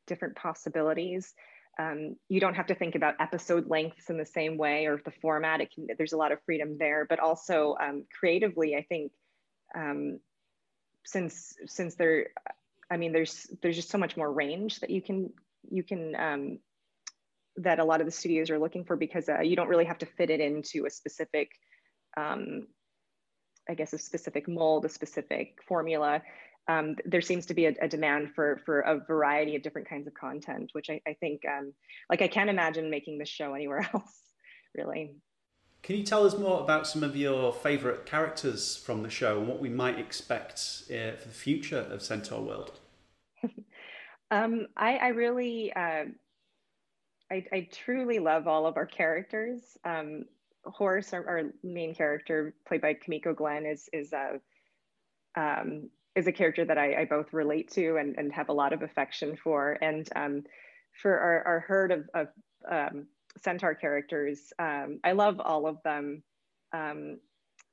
different 0.07 0.35
possibilities. 0.35 1.33
Um, 1.79 2.15
you 2.27 2.39
don't 2.39 2.55
have 2.55 2.67
to 2.67 2.75
think 2.75 2.95
about 2.95 3.15
episode 3.19 3.69
lengths 3.69 4.09
in 4.09 4.17
the 4.17 4.25
same 4.25 4.57
way 4.57 4.85
or 4.85 5.01
the 5.03 5.11
format. 5.21 5.61
Can, 5.73 5.87
there's 5.97 6.13
a 6.13 6.17
lot 6.17 6.31
of 6.31 6.39
freedom 6.45 6.77
there, 6.77 7.05
but 7.09 7.19
also 7.19 7.75
um, 7.81 8.05
creatively, 8.19 8.75
I 8.75 8.83
think 8.83 9.11
um, 9.75 10.19
since 11.05 11.55
since 11.65 11.95
there 11.95 12.27
I 12.89 12.97
mean, 12.97 13.11
there's 13.11 13.47
there's 13.61 13.75
just 13.75 13.89
so 13.89 13.97
much 13.97 14.17
more 14.17 14.31
range 14.31 14.79
that 14.79 14.89
you 14.89 15.01
can 15.01 15.31
you 15.69 15.83
can 15.83 16.15
um, 16.15 16.59
that 17.57 17.79
a 17.79 17.83
lot 17.83 17.99
of 17.99 18.05
the 18.05 18.11
studios 18.11 18.49
are 18.49 18.59
looking 18.59 18.83
for 18.83 18.95
because 18.95 19.29
uh, 19.29 19.41
you 19.41 19.55
don't 19.55 19.67
really 19.67 19.85
have 19.85 19.99
to 19.99 20.05
fit 20.05 20.29
it 20.29 20.39
into 20.39 20.85
a 20.85 20.89
specific, 20.89 21.51
um, 22.17 22.67
I 23.69 23.75
guess, 23.75 23.93
a 23.93 23.97
specific 23.97 24.47
mold, 24.47 24.85
a 24.85 24.89
specific 24.89 25.59
formula. 25.65 26.21
Um, 26.67 26.95
there 27.05 27.21
seems 27.21 27.45
to 27.47 27.53
be 27.53 27.67
a, 27.67 27.75
a, 27.81 27.87
demand 27.87 28.31
for 28.35 28.61
for 28.65 28.81
a 28.81 28.99
variety 28.99 29.55
of 29.55 29.63
different 29.63 29.87
kinds 29.87 30.07
of 30.07 30.13
content, 30.13 30.71
which 30.73 30.89
I, 30.89 31.01
I 31.07 31.13
think, 31.13 31.41
um, 31.47 31.73
like, 32.09 32.21
I 32.21 32.27
can't 32.27 32.49
imagine 32.49 32.89
making 32.89 33.17
this 33.17 33.29
show 33.29 33.53
anywhere 33.53 33.89
else, 33.93 34.21
really. 34.75 35.15
Can 35.81 35.95
you 35.95 36.03
tell 36.03 36.25
us 36.25 36.37
more 36.37 36.61
about 36.61 36.87
some 36.87 37.03
of 37.03 37.15
your 37.15 37.53
favourite 37.53 38.05
characters 38.05 38.75
from 38.75 39.01
the 39.01 39.09
show 39.09 39.39
and 39.39 39.47
what 39.47 39.59
we 39.59 39.69
might 39.69 39.97
expect 39.97 40.83
uh, 40.91 41.15
for 41.15 41.27
the 41.27 41.33
future 41.33 41.87
of 41.89 42.01
Centaur 42.01 42.41
World? 42.41 42.79
um, 44.31 44.67
I, 44.75 44.97
I, 44.97 45.07
really, 45.09 45.71
uh, 45.73 46.05
I, 47.31 47.45
I, 47.51 47.69
truly 47.71 48.19
love 48.19 48.47
all 48.47 48.65
of 48.65 48.75
our 48.75 48.85
characters. 48.85 49.61
Um, 49.85 50.25
Horse, 50.65 51.13
our, 51.13 51.27
our, 51.27 51.43
main 51.63 51.95
character, 51.95 52.53
played 52.67 52.81
by 52.81 52.93
Kimiko 52.93 53.33
Glenn, 53.33 53.65
is 53.65 53.89
is 53.93 54.13
a 54.13 54.39
um, 55.35 55.89
is 56.15 56.27
a 56.27 56.31
character 56.31 56.65
that 56.65 56.77
I, 56.77 57.01
I, 57.01 57.05
both 57.05 57.31
relate 57.33 57.71
to 57.71 57.97
and, 57.97 58.17
and 58.17 58.33
have 58.33 58.49
a 58.49 58.53
lot 58.53 58.73
of 58.73 58.81
affection 58.81 59.37
for. 59.41 59.77
And 59.81 60.09
um, 60.15 60.43
for 61.01 61.17
our, 61.17 61.43
our 61.47 61.59
herd 61.61 61.91
of, 61.91 62.09
of 62.13 62.27
um, 62.69 63.07
centaur 63.41 63.73
characters. 63.73 64.51
Um, 64.59 64.99
I 65.03 65.13
love 65.13 65.39
all 65.39 65.67
of 65.67 65.81
them. 65.83 66.23
Um, 66.73 67.19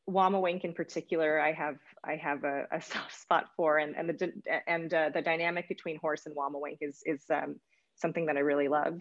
Wammawink 0.08 0.62
in 0.62 0.72
particular, 0.72 1.40
I 1.40 1.52
have 1.52 1.78
I 2.04 2.16
have 2.16 2.44
a, 2.44 2.66
a 2.70 2.80
soft 2.80 3.20
spot 3.20 3.46
for, 3.56 3.78
and 3.78 3.96
and 3.96 4.08
the 4.08 4.32
and 4.66 4.92
uh, 4.92 5.10
the 5.12 5.22
dynamic 5.22 5.68
between 5.68 5.98
Horse 5.98 6.26
and 6.26 6.36
Wammawink 6.36 6.78
is 6.80 7.02
is 7.04 7.24
um, 7.30 7.56
something 7.96 8.26
that 8.26 8.36
I 8.36 8.40
really 8.40 8.68
love. 8.68 9.00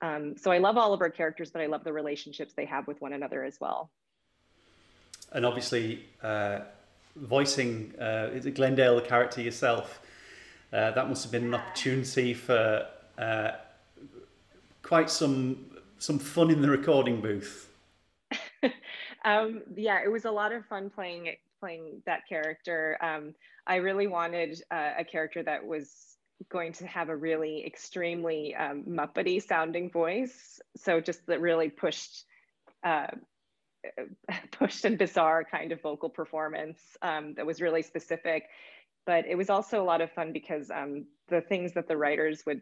Um, 0.00 0.36
so 0.36 0.50
I 0.50 0.58
love 0.58 0.76
all 0.76 0.92
of 0.92 1.00
our 1.00 1.10
characters, 1.10 1.50
but 1.50 1.60
I 1.60 1.66
love 1.66 1.84
the 1.84 1.92
relationships 1.92 2.54
they 2.54 2.64
have 2.66 2.86
with 2.86 3.00
one 3.00 3.12
another 3.12 3.44
as 3.44 3.58
well. 3.60 3.90
And 5.32 5.44
obviously, 5.44 6.04
uh, 6.22 6.60
voicing 7.16 7.94
uh, 8.00 8.28
Glendale, 8.54 8.96
the 8.96 9.02
character 9.02 9.42
yourself, 9.42 10.00
uh, 10.72 10.90
that 10.92 11.08
must 11.08 11.22
have 11.24 11.32
been 11.32 11.44
an 11.44 11.54
opportunity 11.54 12.34
for 12.34 12.86
uh, 13.18 13.50
quite 14.82 15.10
some 15.10 15.66
some 15.98 16.18
fun 16.18 16.50
in 16.50 16.62
the 16.62 16.70
recording 16.70 17.20
booth. 17.20 17.68
um, 19.24 19.62
yeah, 19.74 20.00
it 20.04 20.10
was 20.10 20.24
a 20.24 20.30
lot 20.30 20.52
of 20.52 20.64
fun 20.66 20.90
playing 20.90 21.34
playing 21.60 22.02
that 22.06 22.28
character. 22.28 22.96
Um, 23.00 23.34
I 23.66 23.76
really 23.76 24.06
wanted 24.06 24.62
uh, 24.70 24.92
a 24.98 25.04
character 25.04 25.42
that 25.42 25.66
was 25.66 26.16
going 26.50 26.72
to 26.74 26.86
have 26.86 27.08
a 27.08 27.16
really 27.16 27.64
extremely 27.66 28.54
um, 28.54 28.84
muppety 28.88 29.42
sounding 29.42 29.90
voice. 29.90 30.60
So 30.76 31.00
just 31.00 31.26
that 31.26 31.40
really 31.40 31.68
pushed 31.68 32.24
uh, 32.84 33.08
pushed 34.52 34.84
and 34.84 34.98
bizarre 34.98 35.44
kind 35.44 35.72
of 35.72 35.80
vocal 35.80 36.08
performance 36.08 36.80
um, 37.02 37.34
that 37.34 37.46
was 37.46 37.60
really 37.60 37.82
specific. 37.82 38.44
But 39.06 39.26
it 39.26 39.36
was 39.36 39.50
also 39.50 39.82
a 39.82 39.84
lot 39.84 40.00
of 40.00 40.12
fun 40.12 40.32
because 40.32 40.70
um, 40.70 41.06
the 41.28 41.40
things 41.40 41.72
that 41.74 41.88
the 41.88 41.96
writers 41.96 42.42
would 42.46 42.60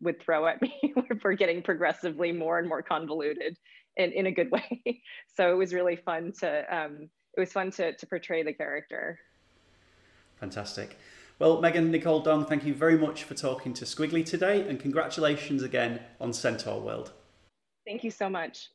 would 0.00 0.20
throw 0.20 0.46
at 0.46 0.60
me 0.62 0.94
were 1.22 1.34
getting 1.34 1.62
progressively 1.62 2.32
more 2.32 2.58
and 2.58 2.68
more 2.68 2.82
convoluted 2.82 3.56
in, 3.96 4.12
in 4.12 4.26
a 4.26 4.32
good 4.32 4.50
way. 4.50 4.82
So 5.36 5.50
it 5.50 5.56
was 5.56 5.74
really 5.74 5.96
fun 5.96 6.32
to 6.40 6.76
um, 6.76 7.08
it 7.36 7.40
was 7.40 7.52
fun 7.52 7.72
to, 7.72 7.92
to 7.96 8.06
portray 8.06 8.44
the 8.44 8.52
character. 8.52 9.18
Fantastic. 10.38 10.96
Well, 11.40 11.60
Megan 11.60 11.90
Nicole 11.90 12.20
Dong, 12.20 12.46
thank 12.46 12.64
you 12.64 12.72
very 12.72 12.96
much 12.96 13.24
for 13.24 13.34
talking 13.34 13.74
to 13.74 13.84
Skwigly 13.84 14.24
today, 14.24 14.68
and 14.68 14.78
congratulations 14.78 15.64
again 15.64 16.00
on 16.20 16.32
Centaur 16.32 16.80
World. 16.80 17.10
Thank 17.84 18.04
you 18.04 18.12
so 18.12 18.30
much. 18.30 18.68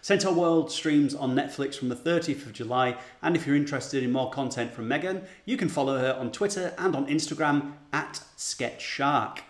Centaur 0.00 0.32
World 0.32 0.70
streams 0.70 1.16
on 1.16 1.34
Netflix 1.34 1.74
from 1.74 1.88
the 1.88 1.96
30th 1.96 2.46
of 2.46 2.52
July, 2.52 2.96
and 3.22 3.34
if 3.34 3.44
you're 3.44 3.56
interested 3.56 4.04
in 4.04 4.12
more 4.12 4.30
content 4.30 4.72
from 4.72 4.86
Megan, 4.86 5.24
you 5.46 5.56
can 5.56 5.68
follow 5.68 5.98
her 5.98 6.14
on 6.14 6.30
Twitter 6.30 6.74
and 6.78 6.94
on 6.94 7.08
Instagram 7.08 7.72
at 7.92 8.22
SketchShark. 8.36 9.40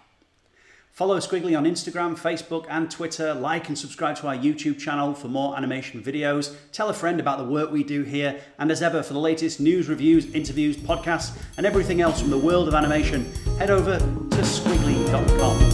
Follow 0.94 1.18
Skwigly 1.18 1.58
on 1.58 1.64
Instagram, 1.64 2.16
Facebook, 2.16 2.66
and 2.70 2.88
Twitter. 2.88 3.34
Like 3.34 3.66
and 3.66 3.76
subscribe 3.76 4.14
to 4.18 4.28
our 4.28 4.36
YouTube 4.36 4.78
channel 4.78 5.12
for 5.12 5.26
more 5.26 5.56
animation 5.56 6.00
videos. 6.00 6.54
Tell 6.70 6.88
a 6.88 6.94
friend 6.94 7.18
about 7.18 7.38
the 7.38 7.44
work 7.44 7.72
we 7.72 7.82
do 7.82 8.04
here. 8.04 8.40
And 8.60 8.70
as 8.70 8.80
ever, 8.80 9.02
for 9.02 9.12
the 9.12 9.18
latest 9.18 9.58
news, 9.58 9.88
reviews, 9.88 10.32
interviews, 10.32 10.76
podcasts, 10.76 11.36
and 11.56 11.66
everything 11.66 12.00
else 12.00 12.20
from 12.20 12.30
the 12.30 12.38
world 12.38 12.68
of 12.68 12.74
animation, 12.74 13.24
head 13.58 13.70
over 13.70 13.98
to 13.98 14.36
skwigly.com. 14.36 15.73